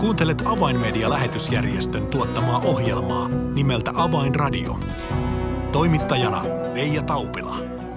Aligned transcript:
Kuuntelet 0.00 0.42
Avainmedia-lähetysjärjestön 0.46 2.06
tuottamaa 2.06 2.58
ohjelmaa 2.58 3.28
nimeltä 3.54 3.90
Avainradio. 3.94 4.78
Toimittajana 5.72 6.42
Leija 6.74 7.02
Taupila. 7.02 7.56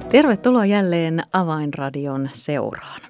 Tervetuloa 0.09 0.65
jälleen 0.65 1.21
Avainradion 1.33 2.29
seuraan. 2.33 3.01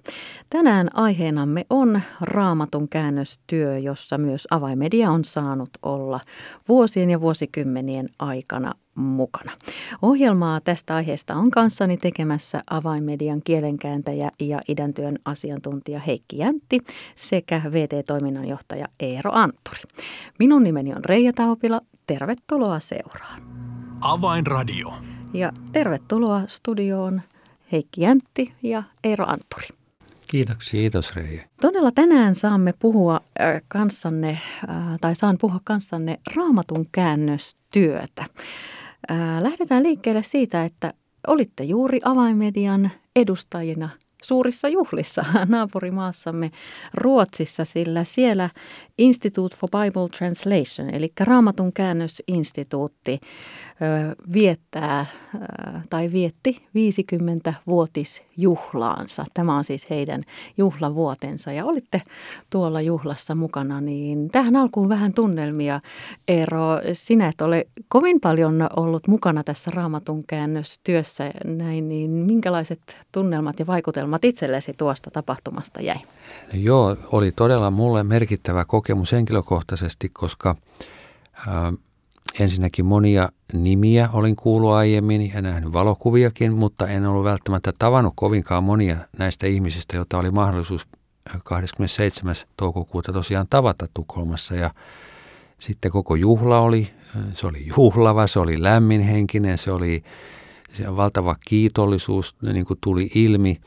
Tänään 0.49 0.87
aiheenamme 0.93 1.65
on 1.69 2.01
raamatun 2.21 2.89
käännöstyö, 2.89 3.77
jossa 3.77 4.17
myös 4.17 4.47
avaimedia 4.51 5.11
on 5.11 5.23
saanut 5.23 5.69
olla 5.83 6.19
vuosien 6.67 7.09
ja 7.09 7.21
vuosikymmenien 7.21 8.05
aikana 8.19 8.73
mukana. 8.95 9.51
Ohjelmaa 10.01 10.61
tästä 10.61 10.95
aiheesta 10.95 11.35
on 11.35 11.51
kanssani 11.51 11.97
tekemässä 11.97 12.63
avainmedian 12.69 13.41
kielenkääntäjä 13.43 14.31
ja 14.39 14.61
idäntyön 14.67 15.19
asiantuntija 15.25 15.99
Heikki 15.99 16.37
Jäntti 16.37 16.79
sekä 17.15 17.61
VT-toiminnanjohtaja 17.71 18.85
Eero 18.99 19.31
Antturi. 19.33 19.81
Minun 20.39 20.63
nimeni 20.63 20.93
on 20.93 21.05
Reija 21.05 21.33
Taupila. 21.33 21.81
Tervetuloa 22.07 22.79
seuraan. 22.79 23.41
Avainradio. 24.01 24.93
Ja 25.33 25.51
tervetuloa 25.71 26.41
studioon 26.47 27.21
Heikki 27.71 28.01
Jäntti 28.01 28.53
ja 28.63 28.83
Eero 29.03 29.25
Antturi. 29.25 29.67
Kiitoksia. 30.27 30.79
Kiitos 30.79 31.15
Reija. 31.15 31.43
Todella 31.61 31.91
tänään 31.91 32.35
saamme 32.35 32.73
puhua 32.79 33.21
kanssanne, 33.67 34.37
tai 35.01 35.15
saan 35.15 35.37
puhua 35.41 35.59
kanssanne 35.63 36.19
raamatun 36.35 36.85
käännöstyötä. 36.91 38.25
Lähdetään 39.39 39.83
liikkeelle 39.83 40.23
siitä, 40.23 40.65
että 40.65 40.93
olitte 41.27 41.63
juuri 41.63 41.99
avaimedian 42.03 42.91
edustajina 43.15 43.89
suurissa 44.21 44.67
juhlissa 44.67 45.25
naapurimaassamme 45.47 46.51
Ruotsissa, 46.93 47.65
sillä 47.65 48.03
siellä 48.03 48.49
Institute 48.97 49.55
for 49.55 49.69
Bible 49.69 50.09
Translation, 50.17 50.95
eli 50.95 51.11
Raamatun 51.19 51.73
käännösinstituutti, 51.73 53.19
viettää 54.33 55.05
tai 55.89 56.11
vietti 56.11 56.67
50-vuotisjuhlaansa. 56.77 59.25
Tämä 59.33 59.57
on 59.57 59.63
siis 59.63 59.89
heidän 59.89 60.21
juhlavuotensa 60.57 61.51
ja 61.51 61.65
olitte 61.65 62.01
tuolla 62.49 62.81
juhlassa 62.81 63.35
mukana, 63.35 63.81
niin 63.81 64.29
tähän 64.29 64.55
alkuun 64.55 64.89
vähän 64.89 65.13
tunnelmia. 65.13 65.81
Eero, 66.27 66.61
sinä 66.93 67.27
et 67.27 67.41
ole 67.41 67.67
kovin 67.87 68.19
paljon 68.19 68.69
ollut 68.75 69.07
mukana 69.07 69.43
tässä 69.43 69.71
raamatun 69.73 70.23
käännöstyössä 70.27 71.31
näin, 71.45 71.89
niin 71.89 72.11
minkälaiset 72.11 72.97
tunnelmat 73.11 73.59
ja 73.59 73.67
vaikutelmat 73.67 74.25
itsellesi 74.25 74.73
tuosta 74.73 75.11
tapahtumasta 75.11 75.81
jäi? 75.81 75.99
Joo, 76.53 76.97
oli 77.11 77.31
todella 77.31 77.71
mulle 77.71 78.03
merkittävä 78.03 78.65
kokemus 78.65 79.11
henkilökohtaisesti, 79.11 80.09
koska 80.09 80.55
äh, 81.47 81.53
ensinnäkin 82.39 82.85
monia 82.85 83.29
nimiä 83.53 84.09
olin 84.13 84.35
kuullut 84.35 84.71
aiemmin 84.71 85.31
ja 85.33 85.41
nähnyt 85.41 85.73
valokuviakin, 85.73 86.57
mutta 86.57 86.87
en 86.87 87.05
ollut 87.05 87.23
välttämättä 87.23 87.73
tavannut 87.79 88.13
kovinkaan 88.15 88.63
monia 88.63 88.97
näistä 89.17 89.47
ihmisistä, 89.47 89.97
joita 89.97 90.17
oli 90.17 90.31
mahdollisuus 90.31 90.89
27. 91.43 92.35
toukokuuta 92.57 93.13
tosiaan 93.13 93.47
tavata 93.49 93.87
Tukholmassa 93.93 94.55
ja 94.55 94.73
sitten 95.59 95.91
koko 95.91 96.15
juhla 96.15 96.59
oli, 96.59 96.89
se 97.33 97.47
oli 97.47 97.67
juhlava, 97.77 98.27
se 98.27 98.39
oli 98.39 98.63
lämminhenkinen, 98.63 99.57
se 99.57 99.71
oli 99.71 100.03
se 100.73 100.95
valtava 100.95 101.35
kiitollisuus, 101.45 102.35
niin 102.53 102.65
kuin 102.65 102.79
tuli 102.83 103.11
ilmi 103.15 103.61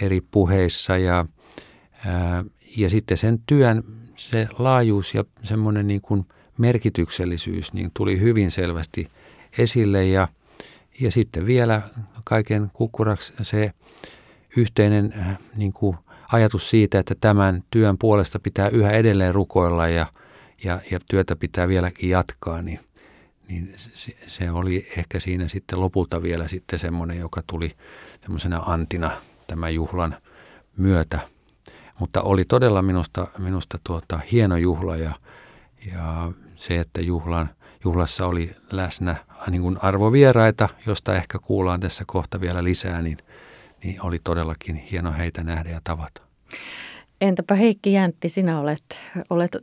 eri 0.00 0.20
puheissa 0.30 0.98
ja, 0.98 1.26
ja 2.76 2.90
sitten 2.90 3.16
sen 3.16 3.42
työn 3.46 3.84
se 4.16 4.48
laajuus 4.58 5.14
ja 5.14 5.24
semmoinen 5.44 5.86
niin 5.86 6.00
kuin– 6.00 6.26
merkityksellisyys 6.58 7.72
niin 7.72 7.90
tuli 7.96 8.20
hyvin 8.20 8.50
selvästi 8.50 9.10
esille 9.58 10.04
ja, 10.04 10.28
ja 11.00 11.10
sitten 11.10 11.46
vielä 11.46 11.82
kaiken 12.24 12.70
kukkuraksi 12.72 13.32
se 13.42 13.70
yhteinen 14.56 15.14
äh, 15.18 15.38
niin 15.56 15.72
kuin 15.72 15.96
ajatus 16.32 16.70
siitä, 16.70 16.98
että 16.98 17.14
tämän 17.20 17.64
työn 17.70 17.98
puolesta 17.98 18.38
pitää 18.38 18.68
yhä 18.68 18.90
edelleen 18.90 19.34
rukoilla 19.34 19.88
ja, 19.88 20.06
ja, 20.64 20.80
ja 20.90 21.00
työtä 21.10 21.36
pitää 21.36 21.68
vieläkin 21.68 22.10
jatkaa, 22.10 22.62
niin, 22.62 22.80
niin 23.48 23.74
se, 23.76 24.16
se 24.26 24.50
oli 24.50 24.86
ehkä 24.96 25.20
siinä 25.20 25.48
sitten 25.48 25.80
lopulta 25.80 26.22
vielä 26.22 26.48
sitten 26.48 26.78
semmoinen, 26.78 27.18
joka 27.18 27.42
tuli 27.46 27.72
semmoisena 28.20 28.62
antina 28.66 29.10
tämän 29.46 29.74
juhlan 29.74 30.16
myötä. 30.76 31.20
Mutta 31.98 32.22
oli 32.22 32.44
todella 32.44 32.82
minusta, 32.82 33.26
minusta 33.38 33.78
tuota, 33.84 34.20
hieno 34.32 34.56
juhla 34.56 34.96
ja, 34.96 35.14
ja 35.92 36.32
se, 36.56 36.80
että 36.80 37.00
juhlan, 37.00 37.50
juhlassa 37.84 38.26
oli 38.26 38.56
läsnä 38.72 39.16
niin 39.50 39.62
kuin 39.62 39.78
arvovieraita, 39.82 40.68
josta 40.86 41.14
ehkä 41.14 41.38
kuullaan 41.38 41.80
tässä 41.80 42.04
kohta 42.06 42.40
vielä 42.40 42.64
lisää, 42.64 43.02
niin, 43.02 43.18
niin 43.84 44.02
oli 44.02 44.18
todellakin 44.24 44.76
hieno 44.76 45.12
heitä 45.12 45.44
nähdä 45.44 45.70
ja 45.70 45.80
tavata. 45.84 46.22
Entäpä 47.20 47.54
Heikki 47.54 47.92
Jäntti, 47.92 48.28
sinä 48.28 48.60
olet, 48.60 48.84
olet 49.30 49.56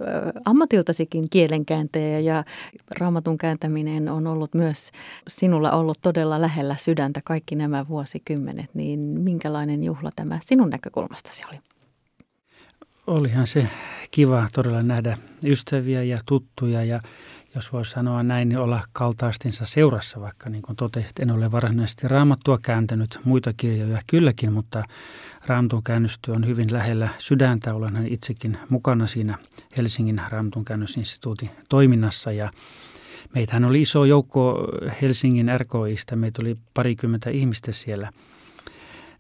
ammatiltasikin 0.46 1.30
kielenkääntäjä 1.30 2.20
ja 2.20 2.44
raamatun 3.00 3.38
kääntäminen 3.38 4.10
on 4.10 4.28
ollut 4.28 4.54
myös 4.54 4.92
sinulla 5.28 5.72
ollut 5.72 5.98
todella 6.02 6.42
lähellä 6.42 6.76
sydäntä 6.78 7.22
kaikki 7.24 7.56
nämä 7.56 7.88
vuosikymmenet, 7.88 8.70
niin 8.74 9.00
minkälainen 9.00 9.84
juhla 9.84 10.12
tämä 10.16 10.40
sinun 10.42 10.70
näkökulmastasi 10.70 11.44
oli? 11.50 11.60
Olihan 13.08 13.48
se 13.48 13.68
kiva 14.14 14.48
todella 14.54 14.84
nähdä 14.84 15.18
ystäviä 15.46 16.04
ja 16.04 16.20
tuttuja 16.26 16.84
ja 16.84 17.02
jos 17.56 17.74
voisi 17.74 17.92
sanoa 17.92 18.24
näin, 18.24 18.50
niin 18.50 18.60
olla 18.60 18.82
kaltaistinsa 18.92 19.66
seurassa, 19.66 20.22
vaikka 20.22 20.50
niin 20.50 20.62
kuin 20.62 20.76
totesit, 20.76 21.20
en 21.20 21.32
ole 21.32 21.52
varsinaisesti 21.52 22.08
raamattua 22.08 22.60
kääntänyt 22.62 23.20
muita 23.24 23.54
kirjoja 23.58 24.02
kylläkin, 24.08 24.54
mutta 24.54 24.84
raamatun 25.46 25.84
käännöstyö 25.84 26.36
on 26.36 26.48
hyvin 26.48 26.74
lähellä 26.74 27.10
sydäntä. 27.18 27.74
Olen 27.74 28.08
itsekin 28.08 28.58
mukana 28.70 29.08
siinä 29.08 29.38
Helsingin 29.78 30.22
raamatun 30.30 30.66
käännösinstituutin 30.66 31.50
toiminnassa 31.70 32.32
ja 32.32 32.52
Meitähän 33.36 33.66
oli 33.66 33.82
iso 33.82 34.06
joukko 34.06 34.68
Helsingin 35.02 35.52
RKIstä, 35.58 36.16
meitä 36.16 36.42
oli 36.42 36.58
parikymmentä 36.74 37.30
ihmistä 37.30 37.72
siellä– 37.72 38.12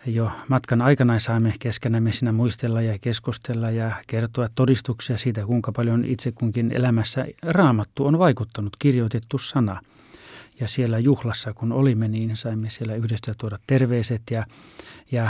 jo 0.06 0.31
matkan 0.47 0.81
aikana 0.81 1.19
saamme 1.19 1.53
keskenämme 1.59 2.12
siinä 2.12 2.31
muistella 2.31 2.81
ja 2.81 3.00
keskustella 3.00 3.72
ja 3.72 3.91
kertoa 4.08 4.47
todistuksia 4.56 5.18
siitä, 5.18 5.46
kuinka 5.46 5.72
paljon 5.72 6.06
itse 6.06 6.31
kunkin 6.31 6.72
elämässä 6.75 7.25
raamattu 7.44 8.06
on 8.06 8.19
vaikuttanut, 8.19 8.75
kirjoitettu 8.80 9.38
sana. 9.38 9.81
Ja 10.59 10.68
siellä 10.68 11.00
juhlassa, 11.00 11.53
kun 11.53 11.72
olimme, 11.72 12.08
niin 12.08 12.38
saimme 12.38 12.69
siellä 12.69 12.96
yhdessä 12.96 13.34
tuoda 13.38 13.59
terveiset 13.68 14.22
ja, 14.31 14.46
ja 15.12 15.30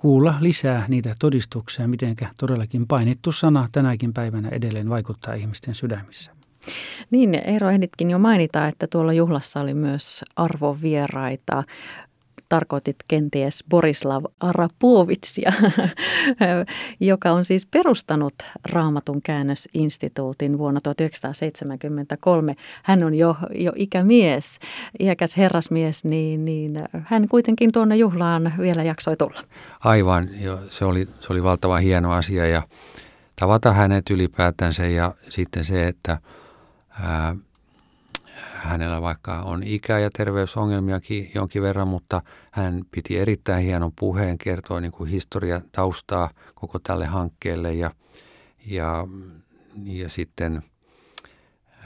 kuulla 0.00 0.34
lisää 0.40 0.84
niitä 0.88 1.14
todistuksia, 1.20 1.88
miten 1.88 2.16
todellakin 2.38 2.86
painittu 2.86 3.32
sana 3.32 3.68
tänäkin 3.72 4.12
päivänä 4.14 4.48
edelleen 4.48 4.88
vaikuttaa 4.88 5.34
ihmisten 5.34 5.74
sydämissä. 5.74 6.32
Niin, 7.10 7.34
Eero 7.34 7.70
ehditkin 7.70 8.10
jo 8.10 8.18
mainita, 8.18 8.68
että 8.68 8.86
tuolla 8.86 9.12
juhlassa 9.12 9.60
oli 9.60 9.74
myös 9.74 10.24
arvovieraita 10.36 11.64
tarkoitit 12.48 12.96
kenties 13.08 13.64
Borislav 13.70 14.24
Arapovitsia, 14.40 15.52
joka 17.00 17.32
on 17.32 17.44
siis 17.44 17.66
perustanut 17.66 18.34
Raamatun 18.72 19.22
käännösinstituutin 19.22 20.58
vuonna 20.58 20.80
1973. 20.80 22.56
Hän 22.82 23.04
on 23.04 23.14
jo, 23.14 23.36
jo 23.54 23.72
ikämies, 23.76 24.58
iäkäs 25.00 25.36
herrasmies, 25.36 26.04
niin, 26.04 26.44
niin 26.44 26.80
hän 27.04 27.28
kuitenkin 27.28 27.72
tuonne 27.72 27.96
juhlaan 27.96 28.52
vielä 28.58 28.82
jaksoi 28.82 29.16
tulla. 29.16 29.40
Aivan, 29.80 30.28
jo, 30.40 30.58
se, 30.70 30.84
oli, 30.84 31.08
se 31.20 31.32
oli 31.32 31.42
valtava 31.42 31.76
hieno 31.76 32.12
asia 32.12 32.46
ja 32.46 32.62
tavata 33.36 33.72
hänet 33.72 34.10
ylipäätänsä 34.10 34.86
ja 34.86 35.14
sitten 35.28 35.64
se, 35.64 35.88
että 35.88 36.18
ää, 37.02 37.36
hänellä 38.66 39.02
vaikka 39.02 39.40
on 39.40 39.62
ikä- 39.62 39.98
ja 39.98 40.10
terveysongelmiakin 40.16 41.30
jonkin 41.34 41.62
verran, 41.62 41.88
mutta 41.88 42.22
hän 42.50 42.82
piti 42.90 43.18
erittäin 43.18 43.64
hienon 43.64 43.92
puheen, 43.98 44.38
kertoi 44.38 44.80
niin 44.80 44.92
kuin 44.92 45.10
historia 45.10 45.60
taustaa 45.72 46.30
koko 46.54 46.78
tälle 46.78 47.06
hankkeelle 47.06 47.74
ja, 47.74 47.90
ja, 48.66 49.06
ja 49.84 50.08
sitten 50.08 50.62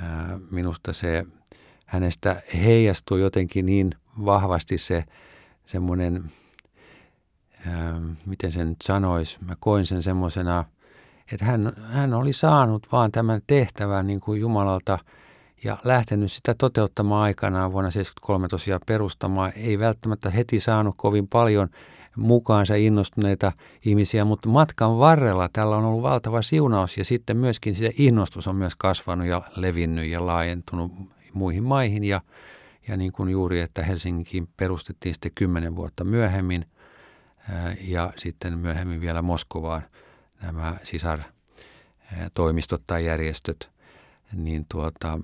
ää, 0.03 0.39
minusta 0.51 0.93
se 0.93 1.25
hänestä 1.87 2.43
heijastui 2.55 3.21
jotenkin 3.21 3.67
niin 3.67 3.91
vahvasti 4.25 4.79
se 4.79 5.05
semmoinen, 5.67 6.25
ää, 7.67 8.01
miten 8.27 8.53
sen 8.53 8.69
nyt 8.69 8.83
sanoisi, 8.83 9.39
mä 9.45 9.55
koin 9.61 9.87
sen 9.87 10.03
semmoisena, 10.03 10.65
että 11.33 11.45
hän, 11.45 11.73
hän 11.83 12.15
oli 12.15 12.33
saanut 12.33 12.87
vaan 12.93 13.13
tämän 13.13 13.41
tehtävän 13.47 14.07
niin 14.07 14.21
kuin 14.21 14.41
Jumalalta– 14.41 14.99
ja 15.65 15.77
lähtenyt 15.85 16.33
sitä 16.33 16.55
toteuttamaan 16.55 17.23
aikanaan 17.23 17.73
vuonna 17.73 17.91
1973 17.91 18.49
tosiaan 18.49 18.81
perustamaan. 18.87 19.53
Ei 19.57 19.79
välttämättä 19.79 20.31
heti 20.31 20.61
saanut 20.61 20.95
kovin 20.99 21.29
paljon 21.29 21.69
mukaansa 22.17 22.75
innostuneita 22.75 23.53
ihmisiä, 23.85 24.25
mutta 24.25 24.49
matkan 24.49 24.99
varrella 24.99 25.49
tällä 25.53 25.77
on 25.77 25.85
ollut 25.85 26.03
valtava 26.03 26.43
siunaus 26.43 26.97
ja 26.97 27.05
sitten 27.05 27.37
myöskin 27.37 27.75
se 27.75 27.91
innostus 27.99 28.47
on 28.47 28.57
myös 28.57 28.77
kasvanut 28.77 29.27
ja 29.27 29.43
levinnyt 29.57 30.07
ja 30.07 30.27
laajentunut 30.27 30.93
muihin 31.33 31.65
maihin 31.65 32.05
ja, 32.05 32.21
ja 32.89 32.97
niin 32.97 33.13
kuin 33.13 33.31
juuri, 33.31 33.61
että 33.61 33.83
Helsinkiin 33.83 34.49
perustettiin 34.57 35.15
sitten 35.15 35.33
kymmenen 35.35 35.77
vuotta 35.77 36.05
myöhemmin 36.05 36.65
ja 37.81 38.13
sitten 38.17 38.59
myöhemmin 38.59 39.01
vielä 39.01 39.23
Moskovaan 39.23 39.83
nämä 40.43 40.77
sisartoimistot 40.83 42.83
tai 42.87 43.05
järjestöt, 43.05 43.71
niin, 44.33 44.67
tuota, 44.69 45.21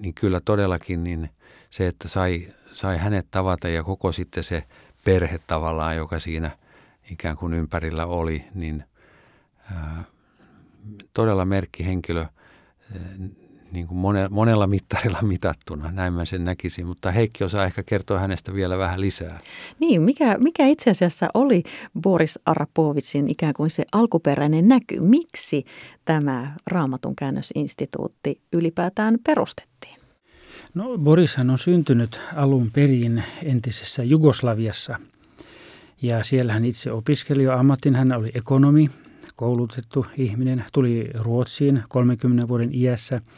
niin 0.00 0.14
kyllä 0.14 0.40
todellakin 0.44 1.04
niin 1.04 1.30
se, 1.70 1.86
että 1.86 2.08
sai, 2.08 2.48
sai 2.72 2.98
hänet 2.98 3.26
tavata 3.30 3.68
ja 3.68 3.82
koko 3.82 4.12
sitten 4.12 4.44
se 4.44 4.64
perhe 5.04 5.40
tavallaan, 5.46 5.96
joka 5.96 6.18
siinä 6.18 6.50
ikään 7.10 7.36
kuin 7.36 7.54
ympärillä 7.54 8.06
oli, 8.06 8.44
niin 8.54 8.84
ää, 9.74 10.04
todella 11.12 11.44
merkkihenkilö 11.44 12.26
niin 13.72 13.86
kuin 13.86 13.98
monella 14.30 14.66
mittarilla 14.66 15.18
mitattuna, 15.32 15.90
näin 15.90 16.12
mä 16.12 16.24
sen 16.24 16.44
näkisin, 16.44 16.86
mutta 16.86 17.10
Heikki 17.10 17.44
osaa 17.44 17.64
ehkä 17.64 17.82
kertoa 17.82 18.18
hänestä 18.18 18.54
vielä 18.54 18.78
vähän 18.78 19.00
lisää. 19.00 19.38
Niin, 19.80 20.02
mikä, 20.02 20.38
mikä 20.38 20.66
itse 20.66 20.90
asiassa 20.90 21.28
oli 21.34 21.62
Boris 22.00 22.38
Arapovitsin 22.46 23.30
ikään 23.30 23.54
kuin 23.54 23.70
se 23.70 23.84
alkuperäinen 23.92 24.68
näky? 24.68 25.00
Miksi 25.00 25.64
tämä 26.04 26.54
Raamatun 26.66 27.16
käännösinstituutti 27.16 28.40
ylipäätään 28.52 29.18
perustettiin? 29.26 29.96
No 30.74 30.98
Borishan 30.98 31.50
on 31.50 31.58
syntynyt 31.58 32.20
alun 32.36 32.70
perin 32.70 33.24
entisessä 33.42 34.04
Jugoslaviassa 34.04 34.98
ja 36.02 36.24
siellä 36.24 36.52
hän 36.52 36.64
itse 36.64 36.92
opiskeli 36.92 37.42
jo 37.42 37.52
ammatin, 37.52 37.94
hän 37.94 38.16
oli 38.18 38.30
ekonomi, 38.34 38.90
koulutettu 39.36 40.06
ihminen, 40.16 40.64
tuli 40.72 41.10
Ruotsiin 41.14 41.82
30 41.88 42.48
vuoden 42.48 42.74
iässä– 42.74 43.18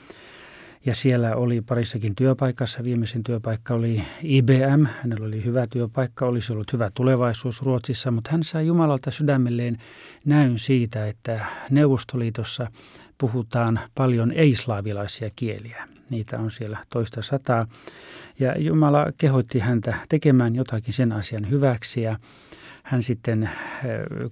ja 0.87 0.95
siellä 0.95 1.37
oli 1.37 1.61
parissakin 1.61 2.15
työpaikassa. 2.15 2.85
Viimeisin 2.85 3.23
työpaikka 3.23 3.75
oli 3.75 4.03
IBM. 4.23 4.87
Hänellä 5.03 5.27
oli 5.27 5.45
hyvä 5.45 5.67
työpaikka, 5.67 6.27
olisi 6.27 6.53
ollut 6.53 6.73
hyvä 6.73 6.91
tulevaisuus 6.95 7.63
Ruotsissa, 7.63 8.11
mutta 8.11 8.31
hän 8.31 8.45
sai 8.45 8.67
Jumalalta 8.67 9.11
sydämelleen 9.11 9.79
näyn 10.25 10.59
siitä, 10.59 11.07
että 11.07 11.47
Neuvostoliitossa 11.71 12.71
puhutaan 13.19 13.81
paljon 13.95 14.33
ei-slaavilaisia 14.33 15.31
kieliä. 15.37 15.89
Niitä 16.11 16.39
on 16.39 16.51
siellä 16.51 16.79
toista 16.91 17.23
sataa. 17.23 17.67
Ja 18.39 18.59
Jumala 18.59 19.07
kehotti 19.19 19.59
häntä 19.59 19.95
tekemään 20.09 20.55
jotakin 20.55 20.95
sen 20.95 21.13
asian 21.13 21.51
hyväksi 21.51 22.03
ja 22.03 22.17
hän 22.85 23.03
sitten 23.03 23.43
äh, 23.43 23.53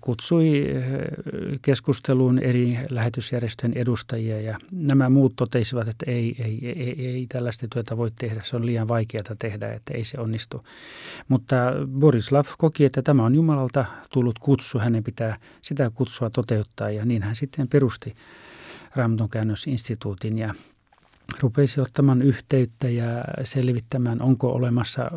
kutsui 0.01 0.67
äh, 0.77 0.83
keskusteluun 1.63 2.39
eri 2.39 2.79
lähetysjärjestöjen 2.91 3.77
edustajia 3.77 4.41
ja 4.41 4.59
nämä 4.71 5.09
muut 5.09 5.33
totesivat, 5.37 5.89
että 5.89 6.11
ei, 6.11 6.37
ei, 6.39 6.59
ei, 6.63 7.07
ei 7.07 7.27
tällaista 7.29 7.67
työtä 7.69 7.97
voi 7.97 8.11
tehdä, 8.11 8.41
se 8.45 8.57
on 8.57 8.67
liian 8.67 8.89
vaikeaa 8.89 9.37
tehdä, 9.39 9.73
että 9.73 9.95
ei 9.95 10.05
se 10.05 10.21
onnistu. 10.21 10.65
Mutta 11.29 11.57
Borislav 11.99 12.47
koki, 12.59 12.85
että 12.85 13.03
tämä 13.03 13.25
on 13.25 13.35
Jumalalta 13.35 13.85
tullut 14.13 14.39
kutsu, 14.39 14.79
hänen 14.79 15.05
pitää 15.05 15.37
sitä 15.63 15.91
kutsua 15.95 16.31
toteuttaa 16.31 16.91
ja 16.91 17.05
niin 17.05 17.23
hän 17.23 17.37
sitten 17.37 17.69
perusti 17.69 18.15
käännösinstituutin 19.31 20.39
ja 20.39 20.55
rupesi 21.41 21.81
ottamaan 21.81 22.23
yhteyttä 22.23 22.89
ja 22.89 23.25
selvittämään, 23.45 24.23
onko 24.23 24.53
olemassa 24.53 25.11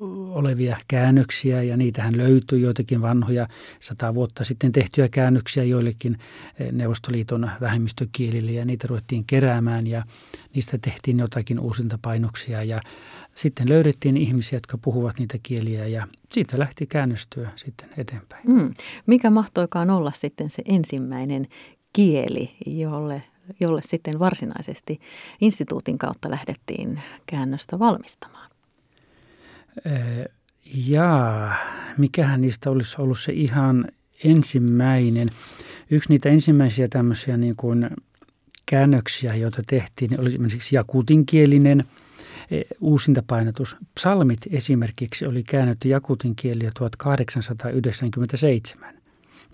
olevia 0.00 0.76
käännöksiä 0.88 1.62
ja 1.62 1.76
niitähän 1.76 2.16
löytyy 2.16 2.58
joitakin 2.58 3.02
vanhoja 3.02 3.48
sata 3.80 4.14
vuotta 4.14 4.44
sitten 4.44 4.72
tehtyjä 4.72 5.08
käännöksiä 5.08 5.64
joillekin 5.64 6.18
eh, 6.60 6.72
Neuvostoliiton 6.72 7.50
vähemmistökielille 7.60 8.52
ja 8.52 8.64
niitä 8.64 8.86
ruvettiin 8.88 9.24
keräämään 9.24 9.86
ja 9.86 10.04
niistä 10.54 10.78
tehtiin 10.78 11.18
jotakin 11.18 11.60
uusintapainoksia 11.60 12.62
ja 12.62 12.80
sitten 13.34 13.68
löydettiin 13.68 14.16
ihmisiä, 14.16 14.56
jotka 14.56 14.78
puhuvat 14.78 15.18
niitä 15.18 15.38
kieliä 15.42 15.86
ja 15.86 16.06
siitä 16.28 16.58
lähti 16.58 16.86
käännöstyö 16.86 17.46
sitten 17.56 17.88
eteenpäin. 17.96 18.50
Mm. 18.50 18.74
Mikä 19.06 19.30
mahtoikaan 19.30 19.90
olla 19.90 20.12
sitten 20.14 20.50
se 20.50 20.62
ensimmäinen 20.64 21.46
kieli, 21.92 22.48
jolle, 22.66 23.22
jolle 23.60 23.82
sitten 23.82 24.18
varsinaisesti 24.18 25.00
instituutin 25.40 25.98
kautta 25.98 26.30
lähdettiin 26.30 27.00
käännöstä 27.26 27.78
valmistamaan? 27.78 28.55
Jaa, 30.86 31.54
mikähän 31.98 32.40
niistä 32.40 32.70
olisi 32.70 32.96
ollut 32.98 33.18
se 33.18 33.32
ihan 33.32 33.88
ensimmäinen. 34.24 35.28
Yksi 35.90 36.08
niitä 36.08 36.28
ensimmäisiä 36.28 36.88
tämmöisiä 36.88 37.36
niin 37.36 37.56
kuin 37.56 37.90
käännöksiä, 38.66 39.34
joita 39.34 39.62
tehtiin, 39.66 40.20
oli 40.20 40.28
esimerkiksi 40.28 40.76
jakutinkielinen 40.76 41.84
e, 42.50 42.62
uusintapainotus. 42.80 43.76
Psalmit 43.94 44.38
esimerkiksi 44.50 45.26
oli 45.26 45.42
käännetty 45.42 45.88
jakutin 45.88 46.36
kieliä 46.36 46.70
1897 46.78 48.95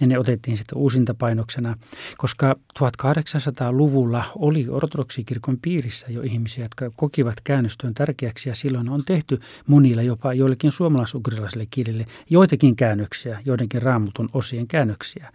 ja 0.01 0.07
ne 0.07 0.19
otettiin 0.19 0.57
sitten 0.57 0.79
uusintapainoksena, 0.79 1.77
koska 2.19 2.57
1800-luvulla 2.79 4.25
oli 4.37 4.67
ortodoksikirkon 4.69 5.59
piirissä 5.63 6.07
jo 6.11 6.23
ihmisiä, 6.23 6.65
jotka 6.65 6.91
kokivat 6.97 7.41
käännöstyön 7.45 7.95
tärkeäksi 7.95 8.49
ja 8.49 8.55
silloin 8.55 8.89
on 8.89 9.05
tehty 9.05 9.41
monilla 9.67 10.03
jopa 10.03 10.33
joillekin 10.33 10.73
suomalaisugrilaisille 10.73 11.67
kielille 11.71 12.07
joitakin 12.31 12.77
käännöksiä, 12.77 13.41
joidenkin 13.45 13.83
raamutun 13.83 14.29
osien 14.33 14.67
käännöksiä. 14.67 15.33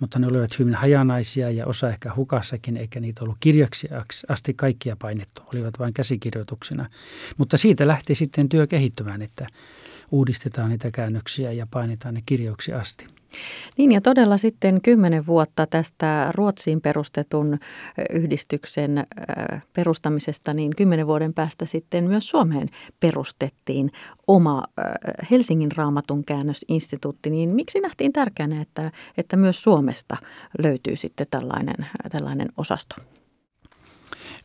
Mutta 0.00 0.18
ne 0.18 0.26
olivat 0.26 0.58
hyvin 0.58 0.74
hajanaisia 0.74 1.50
ja 1.50 1.66
osa 1.66 1.88
ehkä 1.88 2.12
hukassakin, 2.16 2.76
eikä 2.76 3.00
niitä 3.00 3.24
ollut 3.24 3.36
kirjaksi 3.40 3.88
asti 4.28 4.54
kaikkia 4.54 4.96
painettu, 4.96 5.42
olivat 5.54 5.78
vain 5.78 5.94
käsikirjoituksina. 5.94 6.86
Mutta 7.36 7.56
siitä 7.56 7.86
lähti 7.86 8.14
sitten 8.14 8.48
työ 8.48 8.66
kehittymään, 8.66 9.22
että 9.22 9.46
uudistetaan 10.10 10.70
niitä 10.70 10.90
käännöksiä 10.90 11.52
ja 11.52 11.66
painetaan 11.70 12.14
ne 12.14 12.22
kirjoiksi 12.26 12.72
asti. 12.72 13.19
Niin 13.78 13.92
ja 13.92 14.00
todella 14.00 14.36
sitten 14.36 14.82
kymmenen 14.82 15.26
vuotta 15.26 15.66
tästä 15.66 16.30
Ruotsiin 16.34 16.80
perustetun 16.80 17.58
yhdistyksen 18.10 19.06
perustamisesta, 19.72 20.54
niin 20.54 20.76
kymmenen 20.76 21.06
vuoden 21.06 21.34
päästä 21.34 21.66
sitten 21.66 22.04
myös 22.04 22.28
Suomeen 22.28 22.68
perustettiin 23.00 23.90
oma 24.26 24.64
Helsingin 25.30 25.72
raamatun 25.76 26.24
käännösinstituutti. 26.24 27.30
Niin 27.30 27.50
miksi 27.50 27.80
nähtiin 27.80 28.12
tärkeänä, 28.12 28.60
että, 28.60 28.90
että 29.16 29.36
myös 29.36 29.62
Suomesta 29.62 30.16
löytyy 30.58 30.96
sitten 30.96 31.26
tällainen, 31.30 31.86
tällainen 32.10 32.48
osasto? 32.56 32.96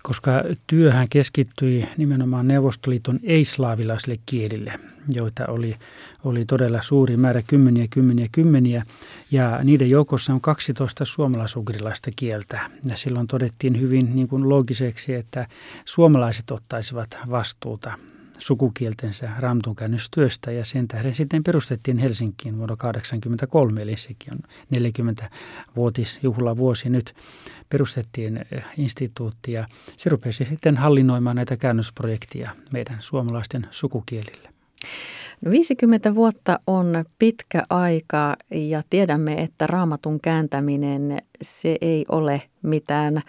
Koska 0.08 0.32
työhän 0.68 1.08
keskittyi 1.10 1.88
nimenomaan 1.98 2.48
Neuvostoliiton 2.48 3.20
ei-slaavilaisille 3.24 4.20
kielille, 4.26 4.80
joita 5.10 5.46
oli, 5.48 5.76
oli 6.24 6.46
todella 6.46 6.82
suuri 6.82 7.18
määrä, 7.18 7.42
kymmeniä, 7.48 7.88
kymmeniä, 7.90 8.28
kymmeniä. 8.32 8.86
Ja 9.32 9.60
niiden 9.64 9.90
joukossa 9.90 10.34
on 10.34 10.42
12 10.42 11.06
suomalaisugrilaista 11.06 12.12
kieltä. 12.16 12.70
Ja 12.90 12.98
silloin 12.98 13.28
todettiin 13.28 13.82
hyvin 13.82 14.16
niin 14.16 14.28
kuin 14.28 14.50
loogiseksi, 14.50 15.14
että 15.14 15.48
suomalaiset 15.86 16.52
ottaisivat 16.52 17.18
vastuuta 17.30 17.94
sukukieltensä 18.38 19.30
raamatunkäännöstyöstä 19.40 20.52
ja 20.52 20.66
sen 20.66 20.88
tähden 20.88 21.16
sitten 21.16 21.44
perustettiin 21.44 21.98
Helsinkiin 21.98 22.58
vuonna 22.58 22.76
1983, 22.76 23.82
eli 23.82 23.98
sekin 23.98 24.34
on 24.34 24.40
40-vuotisjuhlavuosi 24.76 26.90
nyt. 26.90 27.16
Perustettiin 27.70 28.46
eh, 28.52 28.66
instituutti 28.78 29.52
ja 29.52 29.68
se 29.98 30.10
rupesi 30.10 30.46
sitten 30.46 30.78
hallinnoimaan 30.78 31.36
näitä 31.36 31.58
käännösprojektia 31.58 32.56
meidän 32.72 32.98
suomalaisten 33.00 33.68
sukukielille. 33.72 34.55
No 35.46 35.52
50 35.52 36.16
vuotta 36.16 36.60
on 36.68 37.06
pitkä 37.20 37.64
aika 37.70 38.36
ja 38.52 38.84
tiedämme, 38.90 39.34
että 39.34 39.68
raamatun 39.68 40.20
kääntäminen 40.20 41.18
se 41.42 41.78
ei 41.82 42.06
ole 42.10 42.42
mitään 42.62 43.22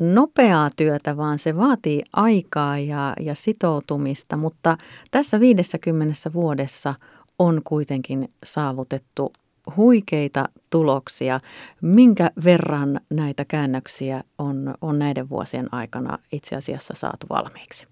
nopeaa 0.00 0.70
työtä, 0.76 1.16
vaan 1.16 1.38
se 1.38 1.56
vaatii 1.56 2.02
aikaa 2.12 2.78
ja, 2.78 3.14
ja 3.20 3.34
sitoutumista, 3.34 4.36
mutta 4.36 4.78
tässä 5.10 5.40
50 5.40 6.32
vuodessa 6.34 6.94
on 7.38 7.60
kuitenkin 7.64 8.28
saavutettu 8.44 9.32
huikeita 9.76 10.48
tuloksia. 10.70 11.40
Minkä 11.82 12.30
verran 12.44 13.00
näitä 13.10 13.44
käännöksiä 13.44 14.24
on, 14.38 14.74
on 14.80 14.98
näiden 14.98 15.28
vuosien 15.28 15.74
aikana 15.74 16.18
itse 16.32 16.56
asiassa 16.56 16.94
saatu 16.94 17.26
valmiiksi? 17.30 17.86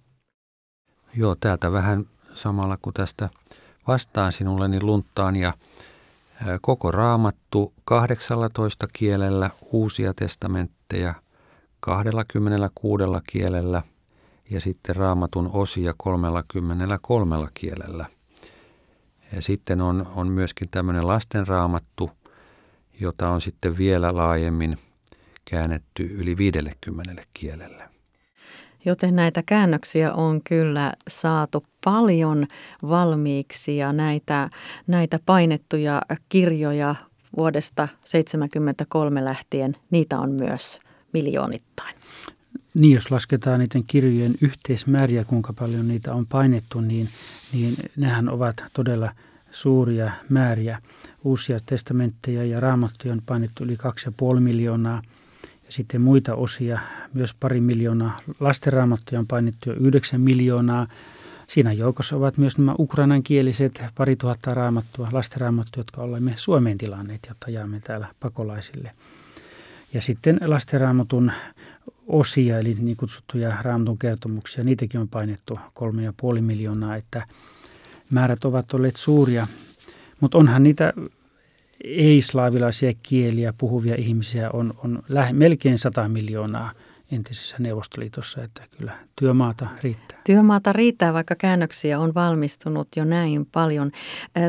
Joo, 1.17 1.37
täältä 1.41 1.73
vähän 1.73 2.05
samalla 2.35 2.77
kuin 2.83 2.95
tästä 2.95 3.29
vastaan 3.89 4.33
sinulle, 4.33 4.69
niin 4.69 4.87
lunttaan 4.87 5.37
ja 5.37 5.53
koko 6.61 6.91
raamattu 6.91 7.73
18 7.85 8.87
kielellä, 8.93 9.51
uusia 9.73 10.15
testamentteja 10.15 11.15
26 11.81 13.05
kielellä 13.31 13.83
ja 14.51 14.61
sitten 14.61 14.97
raamatun 14.97 15.51
osia 15.53 15.95
33 15.97 17.37
kielellä. 17.55 18.07
Ja 19.33 19.43
sitten 19.43 19.81
on, 19.81 20.07
on 20.15 20.29
myöskin 20.29 20.69
tämmöinen 20.71 21.07
lastenraamattu, 21.07 22.11
jota 23.01 23.29
on 23.29 23.41
sitten 23.41 23.79
vielä 23.79 24.17
laajemmin 24.17 24.79
käännetty 25.45 26.03
yli 26.03 26.37
50 26.37 27.23
kielelle. 27.35 27.96
Joten 28.87 29.17
näitä 29.17 29.43
käännöksiä 29.47 30.13
on 30.13 30.41
kyllä 30.45 30.93
saatu 31.09 31.65
paljon 31.85 32.47
valmiiksi 32.89 33.77
ja 33.77 33.93
näitä, 33.93 34.51
näitä 34.87 35.21
painettuja 35.27 36.03
kirjoja 36.29 36.95
vuodesta 37.37 37.87
1973 37.87 39.25
lähtien, 39.25 39.77
niitä 39.91 40.19
on 40.19 40.31
myös 40.31 40.79
miljoonittain. 41.13 41.95
Niin, 42.75 42.95
jos 42.95 43.11
lasketaan 43.11 43.61
niiden 43.61 43.85
kirjojen 43.87 44.35
yhteismääriä, 44.41 45.25
kuinka 45.25 45.53
paljon 45.53 45.89
niitä 45.89 46.15
on 46.15 46.27
painettu, 46.27 46.81
niin, 46.81 47.09
niin 47.53 47.75
nehän 47.97 48.29
ovat 48.29 48.65
todella 48.73 49.13
suuria 49.51 50.11
määriä. 50.29 50.83
Uusia 51.25 51.59
testamentteja 51.67 52.45
ja 52.45 52.61
raamattuja 52.61 53.13
on 53.13 53.23
painettu 53.27 53.65
yli 53.65 53.77
2,5 54.35 54.41
miljoonaa– 54.41 55.03
ja 55.67 55.73
sitten 55.73 56.01
muita 56.01 56.35
osia, 56.35 56.81
myös 57.15 57.35
pari 57.41 57.61
miljoonaa. 57.61 58.17
Lastenraamattuja 58.41 59.19
on 59.19 59.27
painettu 59.27 59.71
jo 59.71 59.77
9 59.81 60.21
miljoonaa. 60.21 60.87
Siinä 61.47 61.73
joukossa 61.73 62.17
ovat 62.17 62.39
myös 62.39 62.59
nämä 62.59 62.75
ukrainankieliset 62.79 63.85
pari 63.95 64.17
tuhatta 64.17 64.55
raamattua, 64.55 65.09
lastenraamattuja, 65.13 65.81
jotka 65.81 66.03
olemme 66.03 66.33
Suomeen 66.37 66.79
tilanneet, 66.79 67.27
jotta 67.29 67.51
jaamme 67.51 67.81
täällä 67.81 68.07
pakolaisille. 68.21 68.91
Ja 69.93 70.01
sitten 70.01 70.41
lastenraamatun 70.47 71.33
osia, 72.07 72.59
eli 72.59 72.75
niin 72.79 72.97
kutsuttuja 72.97 73.57
raamatun 73.63 73.99
kertomuksia, 73.99 74.65
niitäkin 74.65 75.01
on 75.01 75.09
painettu 75.09 75.59
kolme 75.75 76.03
ja 76.05 76.13
puoli 76.17 76.43
miljoonaa, 76.43 76.97
että 76.97 77.27
määrät 78.11 78.45
ovat 78.45 78.75
olleet 78.75 78.97
suuria. 78.97 79.47
Mutta 80.21 80.39
onhan 80.39 80.63
niitä 80.63 80.93
ei-slaavilaisia 81.87 82.93
kieliä 83.03 83.55
puhuvia 83.59 83.95
ihmisiä 83.99 84.51
on, 84.51 84.75
on 84.85 85.03
lähe, 85.09 85.33
melkein 85.33 85.79
100 85.79 86.09
miljoonaa 86.09 86.73
entisessä 87.13 87.57
Neuvostoliitossa, 87.59 88.43
että 88.45 88.63
kyllä 88.79 88.93
työmaata 89.17 89.69
riittää. 89.83 90.21
Työmaata 90.25 90.73
riittää, 90.73 91.13
vaikka 91.13 91.35
käännöksiä 91.35 91.99
on 91.99 92.15
valmistunut 92.15 92.89
jo 92.97 93.05
näin 93.05 93.47
paljon. 93.53 93.91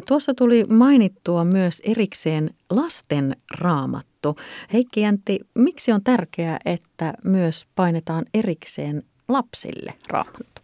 Tuossa 0.08 0.34
tuli 0.34 0.63
mainittua 0.70 1.46
myös 1.46 1.82
erikseen 1.86 2.50
lasten 2.70 3.36
raamattu. 3.60 4.36
Heikki 4.74 5.01
Jäntti, 5.01 5.39
miksi 5.56 5.91
on 5.91 6.03
tärkeää, 6.03 6.58
että 6.65 7.13
myös 7.24 7.65
painetaan 7.75 8.25
erikseen 8.34 9.03
lapsille 9.27 9.94
raamattu? 10.10 10.57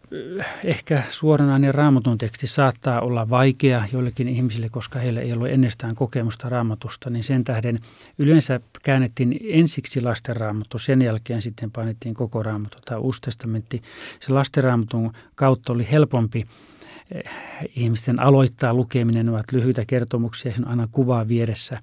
Ehkä 0.63 1.03
suoranainen 1.09 1.75
raamatun 1.75 2.17
teksti 2.17 2.47
saattaa 2.47 3.01
olla 3.01 3.29
vaikea 3.29 3.87
joillekin 3.93 4.27
ihmisille, 4.27 4.69
koska 4.69 4.99
heillä 4.99 5.21
ei 5.21 5.33
ole 5.33 5.51
ennestään 5.51 5.95
kokemusta 5.95 6.49
raamatusta, 6.49 7.09
niin 7.09 7.23
sen 7.23 7.43
tähden 7.43 7.79
yleensä 8.17 8.59
käännettiin 8.83 9.39
ensiksi 9.43 10.01
lasten 10.01 10.35
raamattu, 10.35 10.79
sen 10.79 11.01
jälkeen 11.01 11.41
sitten 11.41 11.71
painettiin 11.71 12.15
koko 12.15 12.43
raamattu 12.43 12.77
tai 12.85 12.97
uusi 12.97 13.21
testamentti. 13.21 13.81
Se 14.19 14.33
lasten 14.33 14.63
raamatun 14.63 15.13
kautta 15.35 15.73
oli 15.73 15.87
helpompi 15.91 16.45
eh, 17.11 17.23
ihmisten 17.75 18.19
aloittaa 18.19 18.73
lukeminen, 18.73 19.25
ne 19.25 19.31
ovat 19.31 19.51
lyhyitä 19.51 19.85
kertomuksia, 19.85 20.51
siinä 20.51 20.65
on 20.65 20.71
aina 20.71 20.87
kuvaa 20.91 21.27
vieressä. 21.27 21.81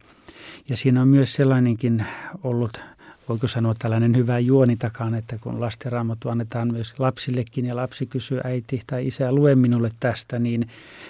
Ja 0.69 0.77
siinä 0.77 1.03
on 1.03 1.09
myös 1.09 1.33
sellainenkin 1.33 2.05
ollut 2.43 2.81
voiko 3.31 3.49
sanoa 3.49 3.75
tällainen 3.79 4.17
hyvä 4.17 4.39
juoni 4.39 4.77
takana, 4.77 5.19
että 5.19 5.39
kun 5.39 5.61
lastenraamattu 5.61 6.29
annetaan 6.29 6.73
myös 6.73 6.95
lapsillekin 6.99 7.67
ja 7.67 7.77
lapsi 7.77 8.07
kysyy 8.07 8.41
äiti 8.45 8.81
tai 8.87 9.07
isä 9.07 9.33
lue 9.33 9.55
minulle 9.55 9.89
tästä, 10.01 10.39
niin 10.39 10.69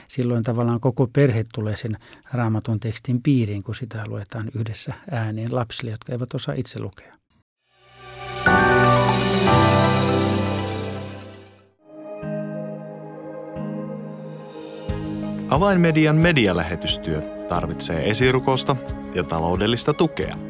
silloin 0.09 0.45
tavallaan 0.45 0.81
koko 0.81 1.07
perhe 1.07 1.45
tulee 1.55 1.77
sen 1.77 1.97
raamatun 2.33 2.81
tekstin 2.81 3.23
piiriin, 3.23 3.63
kun 3.63 3.75
sitä 3.75 4.03
luetaan 4.07 4.51
yhdessä 4.55 4.93
ääneen 5.11 5.55
lapsille, 5.55 5.91
jotka 5.91 6.13
eivät 6.13 6.35
osaa 6.35 6.55
itse 6.55 6.81
lukea. 6.81 7.13
Avainmedian 15.49 16.17
medialähetystyö 16.17 17.23
tarvitsee 17.49 18.11
esirukosta 18.11 18.77
ja 19.15 19.25
taloudellista 19.25 19.95
tukea– 19.95 20.37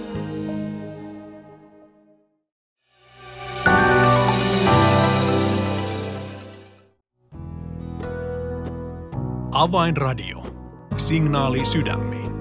Avainradio. 9.51 10.45
Signaali 10.97 11.65
sydämiin. 11.65 12.31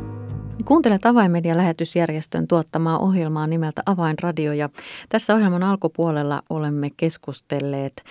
Kuuntelet 0.65 1.07
Avainmedian 1.07 1.57
lähetysjärjestön 1.57 2.49
tuottamaa 2.49 2.99
ohjelmaa 2.99 3.47
nimeltä 3.47 3.83
Avainradio 3.87 4.53
ja 4.53 4.69
tässä 5.09 5.35
ohjelman 5.35 5.63
alkupuolella 5.63 6.43
olemme 6.51 6.91
keskustelleet 6.97 8.05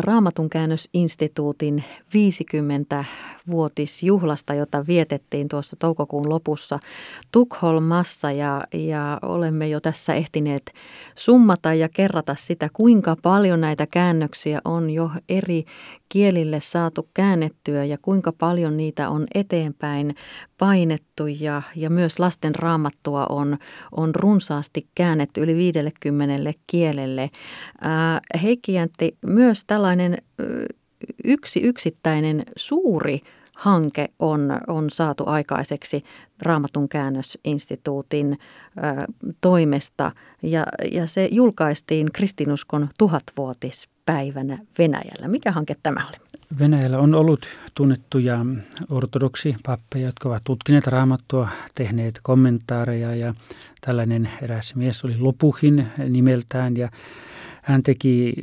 Raamatun 0.00 0.50
käännösinstituutin 0.50 1.84
50-vuotisjuhlasta, 3.46 4.54
jota 4.54 4.86
vietettiin 4.86 5.48
tuossa 5.48 5.76
toukokuun 5.78 6.28
lopussa 6.28 6.78
Tukholmassa 7.32 8.32
ja, 8.32 8.64
ja 8.74 9.18
olemme 9.22 9.68
jo 9.68 9.80
tässä 9.80 10.14
ehtineet 10.14 10.72
summata 11.14 11.74
ja 11.74 11.88
kerrata 11.88 12.34
sitä, 12.34 12.68
kuinka 12.72 13.16
paljon 13.22 13.60
näitä 13.60 13.86
käännöksiä 13.86 14.60
on 14.64 14.90
jo 14.90 15.10
eri 15.28 15.64
kielille 16.08 16.60
saatu 16.60 17.08
käännettyä 17.14 17.84
ja 17.84 17.98
kuinka 18.02 18.32
paljon 18.32 18.76
niitä 18.76 19.08
on 19.08 19.26
eteenpäin 19.34 20.14
painettu 20.58 21.26
ja, 21.26 21.62
ja 21.76 21.90
myös 21.90 22.18
lasten 22.18 22.54
raamattua 22.54 23.26
on, 23.28 23.58
on 23.92 24.14
runsaasti 24.14 24.86
käännetty 24.94 25.40
yli 25.40 25.54
50 25.54 26.52
kielelle. 26.66 27.30
Ää, 27.80 28.20
Heikki 28.42 28.72
Jäntti, 28.72 29.16
myös 29.26 29.64
tällainen 29.66 30.18
yksi 31.24 31.60
yksittäinen 31.60 32.42
suuri 32.56 33.20
hanke 33.56 34.08
on, 34.18 34.60
on 34.66 34.90
saatu 34.90 35.24
aikaiseksi 35.26 36.04
Raamatun 36.42 36.88
käännösinstituutin 36.88 38.32
ö, 38.32 39.12
toimesta 39.40 40.12
ja, 40.42 40.66
ja 40.92 41.06
se 41.06 41.28
julkaistiin 41.32 42.12
kristinuskon 42.12 42.88
tuhatvuotispäivänä 42.98 44.58
Venäjällä. 44.78 45.28
Mikä 45.28 45.52
hanke 45.52 45.76
tämä 45.82 46.08
oli? 46.08 46.16
Venäjällä 46.58 46.98
on 46.98 47.14
ollut 47.14 47.46
tunnettuja 47.74 48.46
ortodoksipappeja, 48.90 50.06
jotka 50.06 50.28
ovat 50.28 50.44
tutkineet 50.44 50.86
raamattua, 50.86 51.48
tehneet 51.74 52.20
kommentaareja 52.22 53.14
ja 53.14 53.34
tällainen 53.80 54.30
eräs 54.42 54.74
mies 54.74 55.04
oli 55.04 55.18
Lopuhin 55.18 55.86
nimeltään 56.08 56.76
ja 56.76 56.88
hän 57.66 57.82
teki 57.82 58.34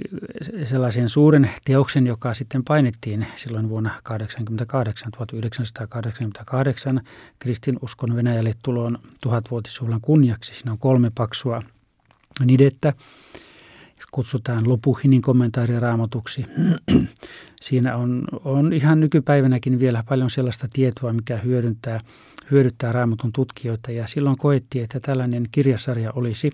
sellaisen 0.63 1.09
suuren 1.09 1.49
teoksen, 1.65 2.07
joka 2.07 2.33
sitten 2.33 2.63
painettiin 2.63 3.27
silloin 3.35 3.69
vuonna 3.69 3.89
1988, 3.89 5.11
1988 5.11 7.01
kristinuskon 7.39 8.15
Venäjälle 8.15 8.53
tulon 8.63 8.97
tuhatvuotisjuhlan 9.21 10.01
kunniaksi. 10.01 10.55
Siinä 10.55 10.71
on 10.71 10.77
kolme 10.77 11.11
paksua 11.15 11.61
nidettä 12.45 12.93
kutsutaan 14.13 14.69
Lopuhinin 14.69 15.21
kommentaari 15.21 15.79
raamatuksi. 15.79 16.45
Siinä 17.61 17.95
on, 17.97 18.23
on 18.43 18.73
ihan 18.73 18.99
nykypäivänäkin 18.99 19.79
vielä 19.79 20.03
paljon 20.09 20.29
sellaista 20.29 20.67
tietoa, 20.73 21.13
mikä 21.13 21.37
hyödyntää, 21.37 21.99
hyödyttää 22.51 22.91
raamatun 22.91 23.31
tutkijoita. 23.33 23.91
Ja 23.91 24.07
silloin 24.07 24.37
koettiin, 24.37 24.83
että 24.83 24.99
tällainen 24.99 25.43
kirjasarja 25.51 26.11
olisi, 26.11 26.49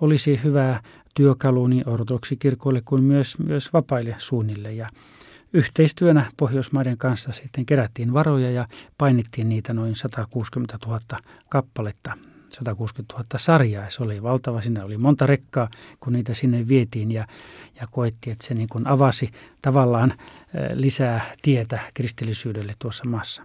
olisi 0.00 0.40
hyvä 0.44 0.82
työkalu 1.14 1.66
niin 1.66 1.88
ortodoksikirkoille 1.88 2.82
kuin 2.84 3.04
myös, 3.04 3.38
myös 3.38 3.72
vapaille 3.72 4.14
suunnille. 4.18 4.72
Ja 4.72 4.88
yhteistyönä 5.52 6.30
Pohjoismaiden 6.36 6.98
kanssa 6.98 7.32
sitten 7.32 7.66
kerättiin 7.66 8.12
varoja 8.12 8.50
ja 8.50 8.68
painittiin 8.98 9.48
niitä 9.48 9.74
noin 9.74 9.96
160 9.96 10.78
000 10.86 11.00
kappaletta 11.48 12.27
160 12.50 13.14
000 13.14 13.26
sarjaa. 13.36 13.90
Se 13.90 14.02
oli 14.02 14.22
valtava, 14.22 14.60
siinä 14.60 14.84
oli 14.84 14.98
monta 14.98 15.26
rekkaa, 15.26 15.68
kun 16.00 16.12
niitä 16.12 16.34
sinne 16.34 16.68
vietiin 16.68 17.10
ja, 17.10 17.26
ja 17.80 17.86
koettiin, 17.90 18.32
että 18.32 18.46
se 18.46 18.54
niin 18.54 18.68
kuin 18.68 18.86
avasi 18.86 19.30
tavallaan 19.62 20.14
lisää 20.72 21.20
tietä 21.42 21.78
kristillisyydelle 21.94 22.72
tuossa 22.78 23.04
maassa. 23.08 23.42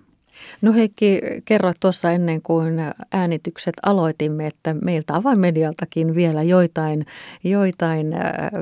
No 0.61 0.73
Heikki, 0.73 1.21
kerroit 1.45 1.77
tuossa 1.79 2.11
ennen 2.11 2.41
kuin 2.41 2.73
äänitykset 3.11 3.73
aloitimme, 3.83 4.47
että 4.47 4.73
meiltä 4.73 5.15
avainmedialtakin 5.15 6.15
vielä 6.15 6.43
joitain, 6.43 7.05
joitain 7.43 8.07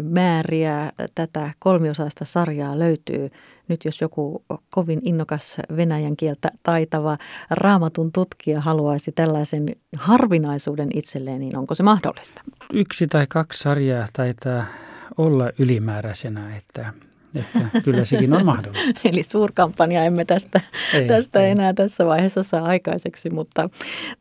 määriä 0.02 0.92
tätä 1.16 1.52
kolmiosaista 1.60 2.26
sarjaa 2.26 2.80
löytyy. 2.80 3.30
Nyt 3.72 3.86
jos 3.86 4.02
joku 4.02 4.44
kovin 4.70 5.00
innokas 5.04 5.58
venäjän 5.76 6.18
kieltä 6.18 6.52
taitava 6.64 7.18
raamatun 7.50 8.12
tutkija 8.12 8.62
haluaisi 8.62 9.12
tällaisen 9.12 9.70
harvinaisuuden 9.98 10.90
itselleen, 10.94 11.40
niin 11.40 11.58
onko 11.58 11.76
se 11.76 11.84
mahdollista? 11.84 12.42
Yksi 12.74 13.08
tai 13.08 13.28
kaksi 13.30 13.60
sarjaa 13.60 14.08
taitaa 14.14 14.66
olla 15.18 15.50
ylimääräisenä, 15.60 16.58
että 16.58 16.94
että 17.36 17.82
kyllä 17.84 18.06
sekin 18.06 18.34
on 18.34 18.46
mahdollista. 18.52 19.02
Eli 19.06 19.24
suurkampanja 19.24 20.04
emme 20.04 20.26
tästä, 20.26 20.62
ei, 20.94 21.08
tästä 21.08 21.46
ei. 21.46 21.52
enää 21.52 21.74
tässä 21.74 22.06
vaiheessa 22.06 22.44
saa 22.44 22.64
aikaiseksi, 22.64 23.30
mutta 23.30 23.70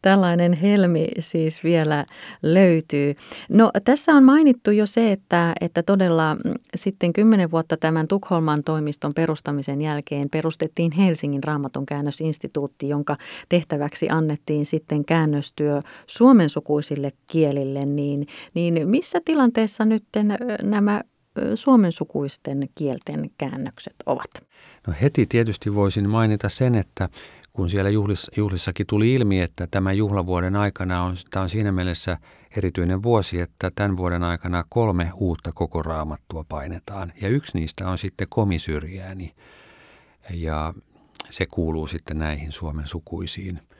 tällainen 0.02 0.52
helmi 0.52 1.08
siis 1.18 1.64
vielä 1.64 2.06
löytyy. 2.42 3.14
No 3.48 3.70
tässä 3.84 4.12
on 4.12 4.24
mainittu 4.24 4.70
jo 4.70 4.86
se, 4.86 5.12
että, 5.12 5.52
että 5.60 5.82
todella 5.82 6.36
sitten 6.74 7.12
kymmenen 7.12 7.50
vuotta 7.50 7.76
tämän 7.76 8.08
Tukholman 8.08 8.64
toimiston 8.64 9.12
perustamisen 9.14 9.82
jälkeen 9.82 10.30
perustettiin 10.30 10.92
Helsingin 10.92 11.44
raamatun 11.44 11.86
käännösinstituutti, 11.86 12.88
jonka 12.88 13.16
tehtäväksi 13.48 14.08
annettiin 14.10 14.66
sitten 14.66 15.04
käännöstyö 15.04 15.80
suomensukuisille 16.06 17.12
kielille. 17.26 17.86
Niin, 17.86 18.26
niin 18.54 18.88
missä 18.88 19.20
tilanteessa 19.24 19.84
nyt 19.84 20.04
nämä 20.62 21.02
suomensukuisten 21.54 22.68
kielten 22.74 23.30
käännökset 23.38 23.94
ovat? 24.06 24.30
No 24.86 24.94
heti 25.02 25.26
tietysti 25.26 25.74
voisin 25.74 26.08
mainita 26.10 26.48
sen, 26.48 26.74
että 26.74 27.08
kun 27.52 27.70
siellä 27.70 27.90
juhlis, 27.90 28.30
juhlissakin 28.36 28.86
tuli 28.86 29.14
ilmi, 29.14 29.40
että 29.40 29.66
tämä 29.70 29.92
juhlavuoden 29.92 30.56
aikana 30.56 31.02
on, 31.02 31.16
tämä 31.30 31.42
on 31.42 31.50
siinä 31.50 31.72
mielessä 31.72 32.18
erityinen 32.56 33.02
vuosi, 33.02 33.40
että 33.40 33.70
tämän 33.74 33.96
vuoden 33.96 34.22
aikana 34.22 34.64
kolme 34.68 35.10
uutta 35.14 35.50
koko 35.54 35.82
raamattua 35.82 36.44
painetaan. 36.48 37.12
Ja 37.22 37.28
yksi 37.28 37.58
niistä 37.58 37.88
on 37.88 37.98
sitten 37.98 38.26
komisyrjääni 38.30 39.34
ja 40.30 40.74
se 41.30 41.46
kuuluu 41.46 41.86
sitten 41.86 42.18
näihin 42.18 42.52
Suomen 42.52 42.86
sukuisiin– 42.86 43.60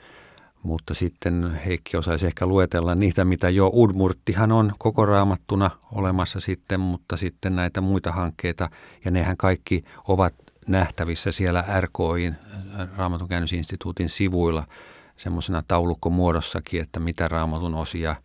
mutta 0.62 0.94
sitten 0.94 1.60
Heikki 1.66 1.96
osaisi 1.96 2.26
ehkä 2.26 2.46
luetella 2.46 2.94
niitä, 2.94 3.24
mitä 3.24 3.48
jo 3.48 3.70
Udmurttihan 3.74 4.52
on 4.52 4.72
koko 4.78 5.06
raamattuna 5.06 5.70
olemassa 5.92 6.40
sitten, 6.40 6.80
mutta 6.80 7.16
sitten 7.16 7.56
näitä 7.56 7.80
muita 7.80 8.12
hankkeita, 8.12 8.68
ja 9.04 9.10
nehän 9.10 9.36
kaikki 9.36 9.84
ovat 10.08 10.34
nähtävissä 10.66 11.32
siellä 11.32 11.64
RKIin, 11.80 12.36
Raamatun 12.96 13.28
käännösinstituutin 13.28 14.08
sivuilla, 14.08 14.66
semmoisena 15.16 15.62
taulukkomuodossakin, 15.68 16.80
että 16.80 17.00
mitä 17.00 17.28
raamatun 17.28 17.74
osia, 17.74 18.16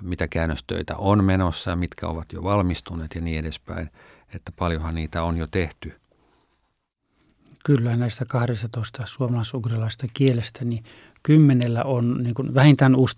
mitä 0.00 0.28
käännöstöitä 0.28 0.96
on 0.96 1.24
menossa, 1.24 1.76
mitkä 1.76 2.06
ovat 2.06 2.32
jo 2.32 2.42
valmistuneet 2.42 3.14
ja 3.14 3.20
niin 3.20 3.38
edespäin, 3.38 3.90
että 4.34 4.52
paljonhan 4.56 4.94
niitä 4.94 5.22
on 5.22 5.36
jo 5.36 5.46
tehty. 5.46 6.00
Kyllä 7.64 7.96
näistä 7.96 8.24
12 8.28 9.06
suomalais 9.06 9.52
kielestä, 10.14 10.64
niin 10.64 10.84
kymmenellä 11.26 11.84
on 11.84 12.22
niin 12.22 12.34
kuin 12.34 12.54
vähintään 12.54 12.96
uusi 12.96 13.14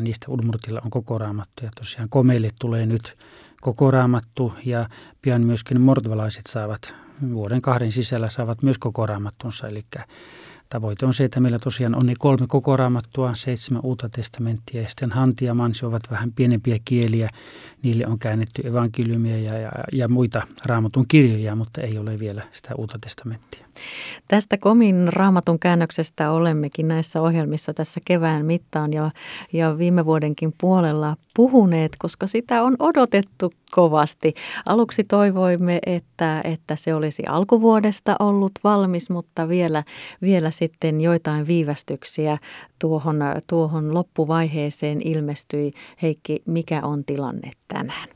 niistä 0.00 0.26
Udmurtilla 0.30 0.80
on 0.84 0.90
koko 0.90 1.18
raamattu. 1.18 1.64
Ja 1.64 1.70
tosiaan 1.76 2.08
komeille 2.08 2.50
tulee 2.60 2.86
nyt 2.86 3.16
koko 3.60 3.90
raamattu 3.90 4.52
ja 4.64 4.88
pian 5.22 5.42
myöskin 5.42 5.80
mordvalaiset 5.80 6.46
saavat 6.46 6.94
vuoden 7.32 7.62
kahden 7.62 7.92
sisällä 7.92 8.28
saavat 8.28 8.62
myös 8.62 8.78
koko 8.78 9.06
raamattunsa. 9.06 9.66
Eli 9.66 9.84
Tavoite 10.68 11.06
on 11.06 11.14
se, 11.14 11.24
että 11.24 11.40
meillä 11.40 11.58
tosiaan 11.58 11.96
on 11.96 12.06
ne 12.06 12.14
kolme 12.18 12.46
koko 12.48 12.76
raamattua, 12.76 13.34
seitsemän 13.34 13.82
uutta 13.84 14.08
testamenttia 14.08 14.82
ja 14.82 14.88
sitten 14.88 15.10
Hanti 15.10 15.44
ja 15.44 15.54
Mansi 15.54 15.86
ovat 15.86 16.02
vähän 16.10 16.32
pienempiä 16.32 16.78
kieliä. 16.84 17.28
Niille 17.82 18.06
on 18.06 18.18
käännetty 18.18 18.62
evankeliumia 18.68 19.38
ja, 19.38 19.58
ja, 19.58 19.72
ja 19.92 20.08
muita 20.08 20.42
raamatun 20.66 21.04
kirjoja, 21.08 21.54
mutta 21.54 21.80
ei 21.80 21.98
ole 21.98 22.18
vielä 22.18 22.42
sitä 22.52 22.74
uutta 22.78 22.98
testamenttia. 22.98 23.66
Tästä 24.28 24.58
Komin 24.58 25.08
raamatun 25.12 25.58
käännöksestä 25.58 26.30
olemmekin 26.30 26.88
näissä 26.88 27.22
ohjelmissa 27.22 27.74
tässä 27.74 28.00
kevään 28.04 28.46
mittaan 28.46 28.92
ja, 28.92 29.10
ja 29.52 29.78
viime 29.78 30.04
vuodenkin 30.04 30.54
puolella 30.60 31.16
puhuneet, 31.36 31.92
koska 31.98 32.26
sitä 32.26 32.62
on 32.62 32.76
odotettu 32.78 33.52
kovasti. 33.74 34.34
Aluksi 34.66 35.04
toivoimme, 35.04 35.78
että, 35.86 36.40
että 36.44 36.76
se 36.76 36.94
olisi 36.94 37.22
alkuvuodesta 37.28 38.16
ollut 38.18 38.52
valmis, 38.64 39.10
mutta 39.10 39.48
vielä, 39.48 39.84
vielä 40.22 40.50
sitten 40.50 41.00
joitain 41.00 41.46
viivästyksiä 41.46 42.38
tuohon, 42.78 43.16
tuohon 43.46 43.94
loppuvaiheeseen 43.94 45.00
ilmestyi. 45.04 45.72
Heikki, 46.02 46.42
mikä 46.46 46.80
on 46.82 47.04
tilanne 47.04 47.50
tänään? 47.68 48.08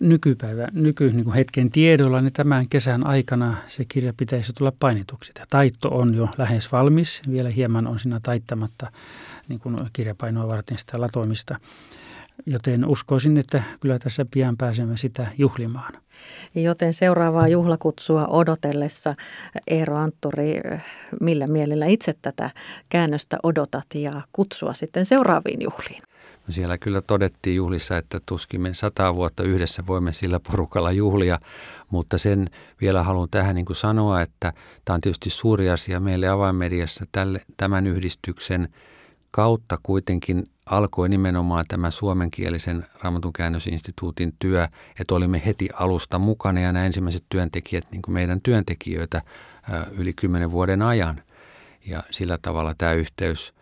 nykypäivä, 0.00 0.68
nyky 0.72 1.12
niin 1.12 1.32
hetken 1.32 1.70
tiedolla, 1.70 2.20
niin 2.20 2.32
tämän 2.32 2.68
kesän 2.70 3.06
aikana 3.06 3.56
se 3.68 3.84
kirja 3.88 4.12
pitäisi 4.16 4.52
tulla 4.52 4.72
painetuksi. 4.80 5.32
Taitto 5.50 5.88
on 5.88 6.14
jo 6.14 6.28
lähes 6.38 6.72
valmis, 6.72 7.22
vielä 7.30 7.50
hieman 7.50 7.86
on 7.86 7.98
siinä 7.98 8.20
taittamatta 8.22 8.92
niin 9.48 9.60
kuin 9.60 9.76
kirjapainoa 9.92 10.48
varten 10.48 10.78
sitä 10.78 11.00
latoimista. 11.00 11.58
Joten 12.46 12.88
uskoisin, 12.88 13.36
että 13.36 13.62
kyllä 13.80 13.98
tässä 13.98 14.26
pian 14.30 14.56
pääsemme 14.56 14.96
sitä 14.96 15.26
juhlimaan. 15.38 15.92
Joten 16.54 16.94
seuraavaa 16.94 17.48
juhlakutsua 17.48 18.26
odotellessa, 18.26 19.14
Eero 19.66 19.96
Antturi, 19.96 20.60
millä 21.20 21.46
mielellä 21.46 21.86
itse 21.86 22.14
tätä 22.22 22.50
käännöstä 22.88 23.38
odotat 23.42 23.86
ja 23.94 24.22
kutsua 24.32 24.74
sitten 24.74 25.06
seuraaviin 25.06 25.62
juhliin? 25.62 26.02
No 26.46 26.52
siellä 26.52 26.78
kyllä 26.78 27.00
todettiin 27.00 27.56
juhlissa, 27.56 27.96
että 27.96 28.20
tuskin 28.28 28.60
me 28.60 28.74
sata 28.74 29.14
vuotta 29.14 29.42
yhdessä 29.42 29.82
voimme 29.86 30.12
sillä 30.12 30.40
porukalla 30.40 30.92
juhlia, 30.92 31.38
mutta 31.90 32.18
sen 32.18 32.50
vielä 32.80 33.02
haluan 33.02 33.28
tähän 33.30 33.54
niin 33.54 33.66
kuin 33.66 33.76
sanoa, 33.76 34.22
että 34.22 34.52
tämä 34.84 34.94
on 34.94 35.00
tietysti 35.00 35.30
suuri 35.30 35.70
asia 35.70 36.00
meille 36.00 36.28
avainmediassa 36.28 37.04
tälle, 37.12 37.40
tämän 37.56 37.86
yhdistyksen 37.86 38.68
kautta 39.36 39.78
kuitenkin 39.82 40.50
alkoi 40.66 41.08
nimenomaan 41.08 41.64
tämä 41.68 41.90
suomenkielisen 41.90 42.86
raamatun 43.02 43.32
käännösinstituutin 43.32 44.34
työ, 44.38 44.68
että 45.00 45.14
olimme 45.14 45.42
heti 45.46 45.68
alusta 45.74 46.18
mukana 46.18 46.60
ja 46.60 46.72
nämä 46.72 46.86
ensimmäiset 46.86 47.24
työntekijät, 47.28 47.84
niin 47.90 48.02
kuin 48.02 48.12
meidän 48.14 48.40
työntekijöitä 48.40 49.22
yli 49.90 50.12
kymmenen 50.12 50.50
vuoden 50.50 50.82
ajan. 50.82 51.22
Ja 51.86 52.02
sillä 52.10 52.38
tavalla 52.42 52.74
tämä 52.78 52.92
yhteys 52.92 53.54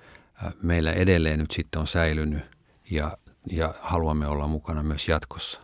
meillä 0.63 0.93
edelleen 0.93 1.39
nyt 1.39 1.51
sitten 1.51 1.81
on 1.81 1.87
säilynyt 1.87 2.43
ja, 2.91 3.19
ja 3.51 3.75
haluamme 3.81 4.27
olla 4.27 4.47
mukana 4.47 4.83
myös 4.83 5.09
jatkossa. 5.09 5.61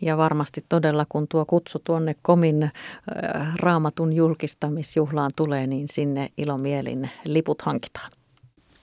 Ja 0.00 0.16
varmasti 0.16 0.60
todella, 0.68 1.06
kun 1.08 1.28
tuo 1.28 1.44
kutsu 1.46 1.78
tuonne 1.78 2.16
Komin 2.22 2.70
raamatun 3.62 4.12
julkistamisjuhlaan 4.12 5.30
tulee, 5.36 5.66
niin 5.66 5.88
sinne 5.88 6.28
ilomielin 6.36 7.10
liput 7.24 7.62
hankitaan. 7.62 8.17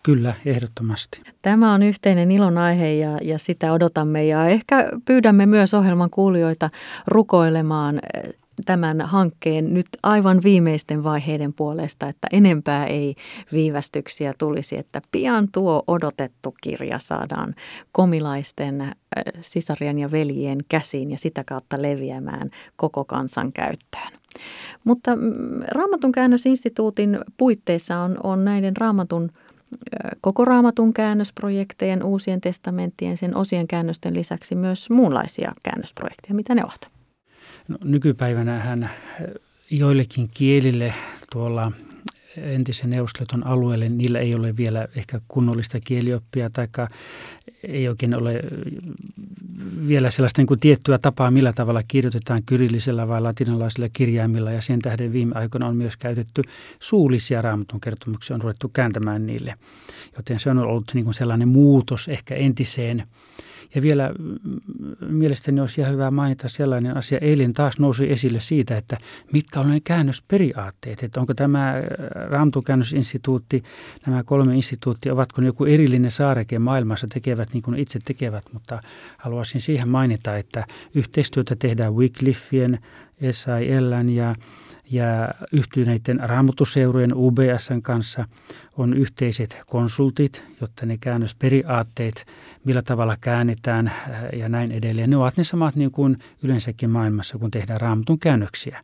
Kyllä, 0.06 0.34
ehdottomasti. 0.46 1.22
Tämä 1.42 1.74
on 1.74 1.84
yhteinen 1.84 2.32
ilon 2.32 2.58
aihe 2.58 2.94
ja, 2.94 3.18
ja 3.22 3.40
sitä 3.40 3.74
odotamme 3.74 4.26
ja 4.26 4.48
ehkä 4.48 4.90
pyydämme 5.06 5.46
myös 5.46 5.74
ohjelman 5.74 6.10
kuulijoita 6.10 6.70
rukoilemaan 7.08 8.00
tämän 8.66 9.02
hankkeen 9.02 9.74
nyt 9.74 9.86
aivan 10.04 10.40
viimeisten 10.44 11.04
vaiheiden 11.04 11.54
puolesta, 11.54 12.08
että 12.08 12.28
enempää 12.32 12.86
ei 12.86 13.16
viivästyksiä 13.52 14.34
tulisi, 14.38 14.78
että 14.78 15.02
pian 15.12 15.48
tuo 15.52 15.84
odotettu 15.88 16.56
kirja 16.64 17.00
saadaan 17.00 17.56
komilaisten 17.92 18.82
äh, 18.82 18.94
sisarien 19.42 20.00
ja 20.00 20.12
veljien 20.12 20.60
käsiin 20.70 21.12
ja 21.12 21.18
sitä 21.18 21.44
kautta 21.44 21.82
leviämään 21.82 22.50
koko 22.76 23.06
kansan 23.06 23.54
käyttöön. 23.54 24.20
Mutta 24.84 25.16
mm, 25.16 25.22
Raamatun 25.68 26.12
käännösinstituutin 26.12 27.20
puitteissa 27.38 28.00
on, 28.00 28.18
on 28.24 28.46
näiden 28.46 28.78
Raamatun 28.78 29.32
koko 30.22 30.46
raamatun 30.46 30.94
käännösprojektejen, 30.94 32.04
uusien 32.04 32.42
testamenttien, 32.42 33.18
sen 33.18 33.36
osien 33.36 33.68
käännösten 33.68 34.14
lisäksi 34.14 34.56
myös 34.56 34.90
muunlaisia 34.90 35.54
käännösprojekteja. 35.64 36.36
Mitä 36.36 36.56
ne 36.56 36.64
ovat? 36.64 36.88
No, 37.68 37.78
nykypäivänä 37.84 38.60
hän 38.60 38.90
joillekin 39.70 40.30
kielille 40.34 40.94
tuolla 41.32 41.72
entisen 42.38 42.90
Neuvostoliiton 42.90 43.48
alueelle, 43.48 43.90
niillä 43.90 44.20
ei 44.20 44.36
ole 44.36 44.58
vielä 44.58 44.88
ehkä 44.96 45.22
kunnollista 45.28 45.80
kielioppia 45.80 46.50
tai 46.50 46.68
ei 47.64 47.88
oikein 47.88 48.16
ole 48.16 48.40
vielä 49.88 50.10
sellaista 50.10 50.42
niin 50.42 50.48
kuin 50.48 50.60
tiettyä 50.60 50.98
tapaa, 50.98 51.32
millä 51.32 51.54
tavalla 51.54 51.82
kirjoitetaan 51.88 52.44
kyrillisellä 52.46 53.08
vai 53.08 53.22
latinalaisilla 53.22 53.90
kirjaimilla 53.94 54.52
ja 54.52 54.62
sen 54.62 54.80
tähden 54.80 55.14
viime 55.14 55.32
aikoina 55.36 55.68
on 55.68 55.78
myös 55.78 55.98
käytetty 55.98 56.42
suullisia 56.80 57.42
raamatun 57.42 57.82
kertomuksia, 57.82 58.36
on 58.36 58.42
ruvettu 58.42 58.70
kääntämään 58.70 59.26
niille. 59.26 59.54
Joten 60.16 60.40
se 60.40 60.50
on 60.50 60.58
ollut 60.58 60.92
niin 60.94 61.04
kuin 61.04 61.14
sellainen 61.14 61.48
muutos 61.48 62.08
ehkä 62.08 62.36
entiseen 62.36 63.04
Ja 63.76 63.82
vielä 63.82 64.12
mm, 64.20 64.38
mielestäni 65.08 65.62
olisi 65.62 65.82
ihan 65.82 65.94
hyvä 65.94 66.12
mainita 66.12 66.50
sellainen 66.50 66.98
asia. 66.98 67.18
Eilen 67.22 67.54
taas 67.54 67.80
nousi 67.80 68.12
esille 68.12 68.40
siitä, 68.40 68.78
että 68.78 68.98
mitkä 69.34 69.60
on 69.60 69.70
ne 69.70 69.80
käännösperiaatteet. 69.80 71.04
Että 71.04 71.20
onko 71.20 71.34
tämä 71.34 71.74
Raamtukäännösinstituutti, 72.30 73.64
nämä 74.08 74.24
kolme 74.24 74.56
instituuttia, 74.56 75.14
ovatko 75.14 75.42
ne 75.42 75.48
joku 75.48 75.66
erillinen 75.66 76.12
saareke 76.12 76.60
maailmassa, 76.60 77.08
tekevät 77.08 77.48
niin 77.54 77.64
kuin 77.64 77.80
itse 77.80 78.00
tekevät. 78.06 78.44
Mutta 78.54 78.80
haluaisin 79.18 79.62
siihen 79.62 79.90
mainita, 79.90 80.38
että 80.38 80.66
yhteistyötä 80.96 81.56
tehdään 81.56 81.96
Wycliffien, 81.96 82.80
SILn 83.32 84.10
ja 84.10 84.36
ja 84.92 85.34
yhtyneiden 85.52 86.20
raamatuseurojen 86.24 87.14
UBSn 87.14 87.82
kanssa 87.82 88.26
on 88.78 88.98
yhteiset 88.98 89.58
konsultit, 89.66 90.44
jotta 90.62 90.86
ne 90.86 90.98
käännösperiaatteet, 90.98 92.26
millä 92.64 92.82
tavalla 92.82 93.18
käännetään 93.22 93.88
äh, 93.88 93.94
ja 94.34 94.50
näin 94.50 94.72
edelleen. 94.72 95.10
Ne 95.10 95.18
ovat 95.18 95.38
ne 95.38 95.44
samat 95.44 95.76
niin 95.76 95.92
kuin 95.92 96.18
yleensäkin 96.44 96.90
maailmassa, 96.90 97.38
kun 97.38 97.52
tehdään 97.52 97.82
raamatun 97.82 98.20
käännöksiä. 98.20 98.82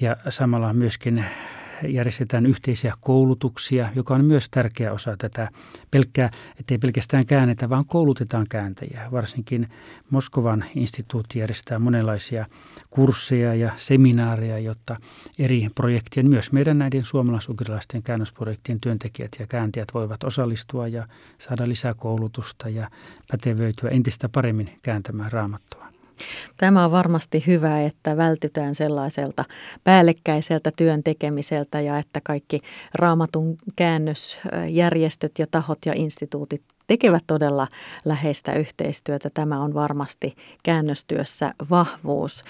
Ja 0.00 0.16
samalla 0.28 0.72
myöskin 0.72 1.24
järjestetään 1.88 2.46
yhteisiä 2.46 2.94
koulutuksia, 3.00 3.88
joka 3.94 4.14
on 4.14 4.24
myös 4.24 4.48
tärkeä 4.50 4.92
osa 4.92 5.16
tätä 5.16 5.48
pelkkää, 5.90 6.30
ettei 6.60 6.78
pelkästään 6.78 7.26
käännetä, 7.26 7.68
vaan 7.68 7.84
koulutetaan 7.86 8.46
kääntäjiä. 8.50 9.08
Varsinkin 9.12 9.68
Moskovan 10.10 10.64
instituutti 10.74 11.38
järjestää 11.38 11.78
monenlaisia 11.78 12.46
kursseja 12.90 13.54
ja 13.54 13.72
seminaareja, 13.76 14.58
jotta 14.58 14.96
eri 15.38 15.68
projektien, 15.74 16.30
myös 16.30 16.52
meidän 16.52 16.78
näiden 16.78 17.04
suomalais-ugrilaisten 17.04 18.02
käännösprojektien 18.02 18.80
työntekijät 18.80 19.36
ja 19.38 19.46
kääntäjät 19.46 19.88
voivat 19.94 20.24
osallistua 20.24 20.88
ja 20.88 21.06
saada 21.38 21.68
lisää 21.68 21.94
koulutusta 21.94 22.68
ja 22.68 22.90
pätevöityä 23.30 23.90
entistä 23.90 24.28
paremmin 24.28 24.78
kääntämään 24.82 25.32
raamattua. 25.32 25.79
Tämä 26.56 26.84
on 26.84 26.90
varmasti 26.90 27.44
hyvä, 27.46 27.82
että 27.82 28.16
vältytään 28.16 28.74
sellaiselta 28.74 29.44
päällekkäiseltä 29.84 30.70
työn 30.76 31.02
tekemiseltä 31.02 31.80
ja 31.80 31.98
että 31.98 32.20
kaikki 32.24 32.60
raamatun 32.94 33.58
käännösjärjestöt 33.76 35.32
ja 35.38 35.46
tahot 35.50 35.78
ja 35.86 35.92
instituutit 35.96 36.62
tekevät 36.90 37.24
todella 37.26 37.68
läheistä 38.04 38.52
yhteistyötä. 38.52 39.30
Tämä 39.34 39.60
on 39.60 39.74
varmasti 39.74 40.32
käännöstyössä 40.62 41.54
vahvuus. 41.70 42.44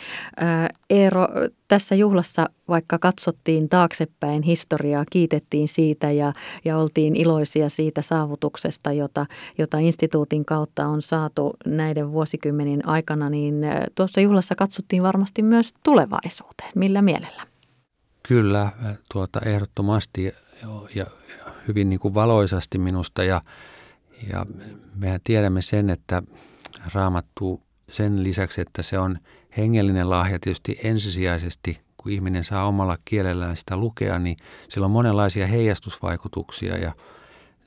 Eero, 0.90 1.26
tässä 1.68 1.94
juhlassa 1.94 2.46
vaikka 2.68 2.98
katsottiin 2.98 3.68
taaksepäin 3.68 4.42
historiaa, 4.42 5.04
kiitettiin 5.10 5.68
siitä 5.68 6.10
ja, 6.10 6.32
ja 6.64 6.78
oltiin 6.78 7.16
iloisia 7.16 7.68
siitä 7.68 8.02
saavutuksesta, 8.02 8.92
jota, 8.92 9.26
jota 9.58 9.78
instituutin 9.78 10.44
kautta 10.44 10.86
on 10.86 11.02
saatu 11.02 11.52
näiden 11.66 12.12
vuosikymmenin 12.12 12.88
aikana, 12.88 13.30
niin 13.30 13.54
tuossa 13.94 14.20
juhlassa 14.20 14.54
katsottiin 14.54 15.02
varmasti 15.02 15.42
myös 15.42 15.74
tulevaisuuteen. 15.82 16.72
Millä 16.74 17.02
mielellä? 17.02 17.42
Kyllä, 18.22 18.68
tuota, 19.12 19.40
ehdottomasti 19.40 20.24
ja, 20.24 20.32
ja 20.94 21.06
hyvin 21.68 21.88
niin 21.90 22.00
kuin 22.00 22.14
valoisasti 22.14 22.78
minusta 22.78 23.24
ja 23.24 23.42
ja 24.32 24.46
mehän 24.94 25.20
tiedämme 25.24 25.62
sen, 25.62 25.90
että 25.90 26.22
raamattu 26.94 27.62
sen 27.90 28.24
lisäksi, 28.24 28.60
että 28.60 28.82
se 28.82 28.98
on 28.98 29.18
hengellinen 29.56 30.10
lahja 30.10 30.38
tietysti 30.38 30.78
ensisijaisesti, 30.84 31.80
kun 31.96 32.12
ihminen 32.12 32.44
saa 32.44 32.66
omalla 32.66 32.98
kielellään 33.04 33.56
sitä 33.56 33.76
lukea, 33.76 34.18
niin 34.18 34.36
sillä 34.68 34.84
on 34.84 34.90
monenlaisia 34.90 35.46
heijastusvaikutuksia 35.46 36.76
ja 36.76 36.92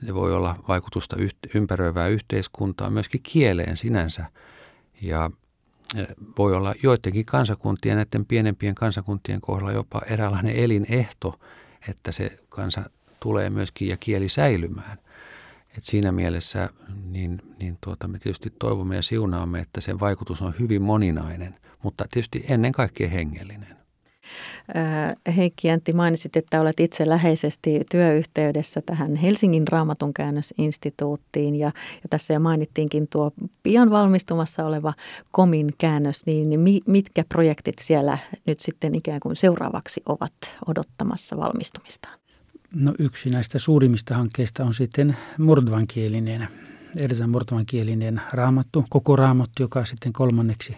ne 0.01 0.13
voi 0.13 0.33
olla 0.33 0.55
vaikutusta 0.67 1.15
ympäröivää 1.55 2.07
yhteiskuntaa, 2.07 2.89
myöskin 2.89 3.21
kieleen 3.23 3.77
sinänsä. 3.77 4.25
Ja 5.01 5.31
e, 5.97 6.03
voi 6.37 6.53
olla 6.55 6.73
joidenkin 6.83 7.25
kansakuntien, 7.25 7.95
näiden 7.95 8.25
pienempien 8.25 8.75
kansakuntien 8.75 9.41
kohdalla 9.41 9.71
jopa 9.71 10.01
eräänlainen 10.09 10.55
elinehto, 10.55 11.39
että 11.89 12.11
se 12.11 12.39
kansa 12.49 12.89
tulee 13.19 13.49
myöskin 13.49 13.87
ja 13.87 13.97
kieli 13.97 14.29
säilymään. 14.29 14.97
Et 15.77 15.83
siinä 15.83 16.12
mielessä 16.12 16.69
niin, 17.09 17.41
niin 17.59 17.77
tuota, 17.83 18.07
me 18.07 18.19
tietysti 18.19 18.49
toivomme 18.59 18.95
ja 18.95 19.01
siunaamme, 19.01 19.59
että 19.59 19.81
sen 19.81 19.99
vaikutus 19.99 20.41
on 20.41 20.53
hyvin 20.59 20.81
moninainen, 20.81 21.55
mutta 21.83 22.05
tietysti 22.12 22.45
ennen 22.49 22.71
kaikkea 22.71 23.09
hengellinen. 23.09 23.83
Heikki 25.38 25.67
Jäntti, 25.67 25.93
mainitsit, 25.93 26.36
että 26.36 26.62
olet 26.62 26.79
itse 26.79 27.09
läheisesti 27.09 27.81
työyhteydessä 27.91 28.81
tähän 28.86 29.15
Helsingin 29.15 29.67
raamatun 29.67 30.13
käännösinstituuttiin 30.13 31.55
ja, 31.55 31.67
ja 32.03 32.09
tässä 32.09 32.33
jo 32.33 32.39
mainittiinkin 32.39 33.07
tuo 33.07 33.31
pian 33.63 33.89
valmistumassa 33.89 34.65
oleva 34.65 34.93
Komin 35.31 35.69
käännös, 35.77 36.25
niin, 36.25 36.49
niin 36.49 36.81
mitkä 36.86 37.23
projektit 37.29 37.79
siellä 37.79 38.17
nyt 38.45 38.59
sitten 38.59 38.95
ikään 38.95 39.19
kuin 39.19 39.36
seuraavaksi 39.36 40.01
ovat 40.05 40.33
odottamassa 40.67 41.38
valmistumistaan? 41.38 42.22
No 42.75 42.93
yksi 42.99 43.29
näistä 43.29 43.59
suurimmista 43.59 44.15
hankkeista 44.15 44.63
on 44.63 44.73
sitten 44.73 45.17
mordvankielinen, 45.38 46.47
Ersan 46.97 47.29
mordvankielinen 47.29 48.21
raamattu, 48.31 48.86
koko 48.89 49.15
raamattu, 49.15 49.63
joka 49.63 49.86
sitten 49.86 50.13
kolmanneksi 50.13 50.77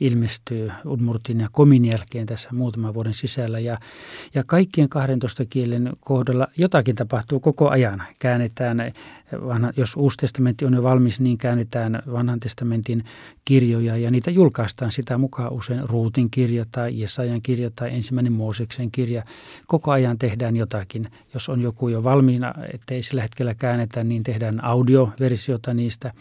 ilmestyy 0.00 0.70
Udmurtin 0.86 1.40
ja 1.40 1.48
Komin 1.52 1.84
jälkeen 1.84 2.26
tässä 2.26 2.48
muutaman 2.52 2.94
vuoden 2.94 3.12
sisällä. 3.12 3.58
Ja, 3.58 3.78
ja 4.34 4.42
kaikkien 4.46 4.88
12 4.88 5.44
kielen 5.44 5.92
kohdalla 6.00 6.48
jotakin 6.56 6.94
tapahtuu 6.94 7.40
koko 7.40 7.68
ajan. 7.68 8.02
Käännetään, 8.18 8.92
vanha, 9.32 9.72
jos 9.76 9.96
Uusi 9.96 10.16
testamentti 10.16 10.64
on 10.64 10.74
jo 10.74 10.82
valmis, 10.82 11.20
niin 11.20 11.38
käännetään 11.38 12.02
vanhan 12.12 12.40
testamentin 12.40 13.04
kirjoja 13.44 13.96
ja 13.96 14.10
niitä 14.10 14.30
julkaistaan 14.30 14.92
sitä 14.92 15.18
mukaan 15.18 15.52
usein 15.52 15.88
Ruutin 15.88 16.30
kirja 16.30 16.64
tai 16.72 17.00
Jesajan 17.00 17.42
kirja 17.42 17.70
tai 17.76 17.94
ensimmäinen 17.94 18.32
Mooseksen 18.32 18.90
kirja. 18.90 19.24
Koko 19.66 19.90
ajan 19.90 20.18
tehdään 20.18 20.56
jotakin. 20.56 21.10
Jos 21.34 21.48
on 21.48 21.60
joku 21.60 21.88
jo 21.88 22.04
valmiina, 22.04 22.54
ettei 22.72 23.02
sillä 23.02 23.22
hetkellä 23.22 23.54
käännetä, 23.54 24.04
niin 24.04 24.22
tehdään 24.22 24.64
audioversiota 24.64 25.74
niistä. 25.74 26.12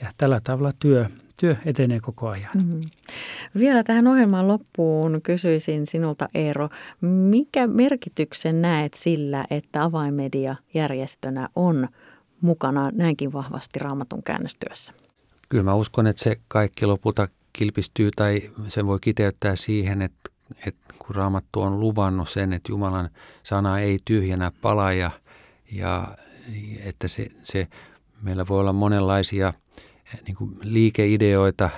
Ja 0.00 0.10
tällä 0.16 0.40
tavalla 0.40 0.72
työ 0.78 1.06
työ 1.40 1.56
etenee 1.64 2.00
koko 2.00 2.28
ajan. 2.28 2.50
Mm-hmm. 2.54 2.80
Vielä 3.58 3.84
tähän 3.84 4.06
ohjelman 4.06 4.48
loppuun 4.48 5.20
kysyisin 5.22 5.86
sinulta 5.86 6.28
Eero, 6.34 6.68
mikä 7.00 7.66
merkityksen 7.66 8.62
näet 8.62 8.94
sillä, 8.94 9.44
että 9.50 9.84
avainmedia 9.84 10.56
järjestönä 10.74 11.48
on 11.56 11.88
mukana 12.40 12.90
näinkin 12.92 13.32
vahvasti 13.32 13.78
raamatun 13.78 14.22
käännöstyössä? 14.22 14.92
Kyllä 15.48 15.64
mä 15.64 15.74
uskon, 15.74 16.06
että 16.06 16.22
se 16.22 16.36
kaikki 16.48 16.86
lopulta 16.86 17.28
kilpistyy 17.52 18.10
tai 18.16 18.50
sen 18.68 18.86
voi 18.86 18.98
kiteyttää 19.00 19.56
siihen, 19.56 20.02
että, 20.02 20.30
että 20.66 20.94
kun 20.98 21.16
raamattu 21.16 21.62
on 21.62 21.80
luvannut 21.80 22.28
sen, 22.28 22.52
että 22.52 22.72
Jumalan 22.72 23.10
sana 23.42 23.78
ei 23.78 23.98
tyhjänä 24.04 24.52
pala 24.62 24.92
ja, 24.92 25.10
ja 25.72 26.16
että 26.84 27.08
se, 27.08 27.26
se 27.42 27.68
meillä 28.22 28.44
voi 28.48 28.60
olla 28.60 28.72
monenlaisia– 28.72 29.52
niin 30.26 30.36
kuin 30.36 30.56
liikeideoita 30.62 31.70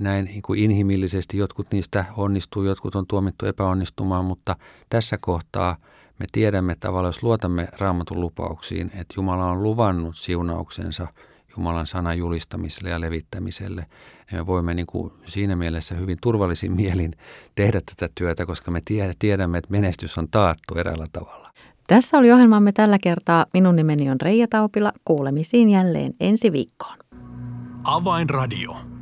näin 0.00 0.24
niin 0.24 0.42
kuin 0.42 0.60
inhimillisesti. 0.60 1.38
Jotkut 1.38 1.66
niistä 1.72 2.04
onnistuu, 2.16 2.62
jotkut 2.62 2.94
on 2.94 3.06
tuomittu 3.06 3.46
epäonnistumaan, 3.46 4.24
mutta 4.24 4.56
tässä 4.88 5.18
kohtaa 5.20 5.76
me 6.18 6.26
tiedämme 6.32 6.76
tavallaan, 6.80 7.08
jos 7.08 7.22
luotamme 7.22 7.68
raamatun 7.78 8.20
lupauksiin, 8.20 8.86
että 8.86 9.14
Jumala 9.16 9.46
on 9.46 9.62
luvannut 9.62 10.16
siunauksensa 10.16 11.08
Jumalan 11.56 11.86
sanan 11.86 12.18
julistamiselle 12.18 12.90
ja 12.90 13.00
levittämiselle, 13.00 13.86
niin 14.30 14.40
me 14.40 14.46
voimme 14.46 14.74
niin 14.74 14.86
kuin 14.86 15.12
siinä 15.26 15.56
mielessä 15.56 15.94
hyvin 15.94 16.18
turvallisin 16.22 16.72
mielin 16.82 17.12
tehdä 17.54 17.80
tätä 17.80 18.12
työtä, 18.14 18.46
koska 18.46 18.70
me 18.70 18.82
tiedämme, 19.18 19.58
että 19.58 19.70
menestys 19.70 20.18
on 20.18 20.28
taattu 20.30 20.74
eräällä 20.74 21.06
tavalla. 21.12 21.50
Tässä 21.86 22.18
oli 22.18 22.32
ohjelmamme 22.32 22.72
tällä 22.72 22.98
kertaa. 23.02 23.46
Minun 23.54 23.76
nimeni 23.76 24.10
on 24.10 24.20
Reija 24.20 24.46
Taupila. 24.50 24.92
Kuulemisiin 25.04 25.70
jälleen 25.70 26.12
ensi 26.20 26.52
viikkoon. 26.52 26.96
Avainradio. 27.84 28.93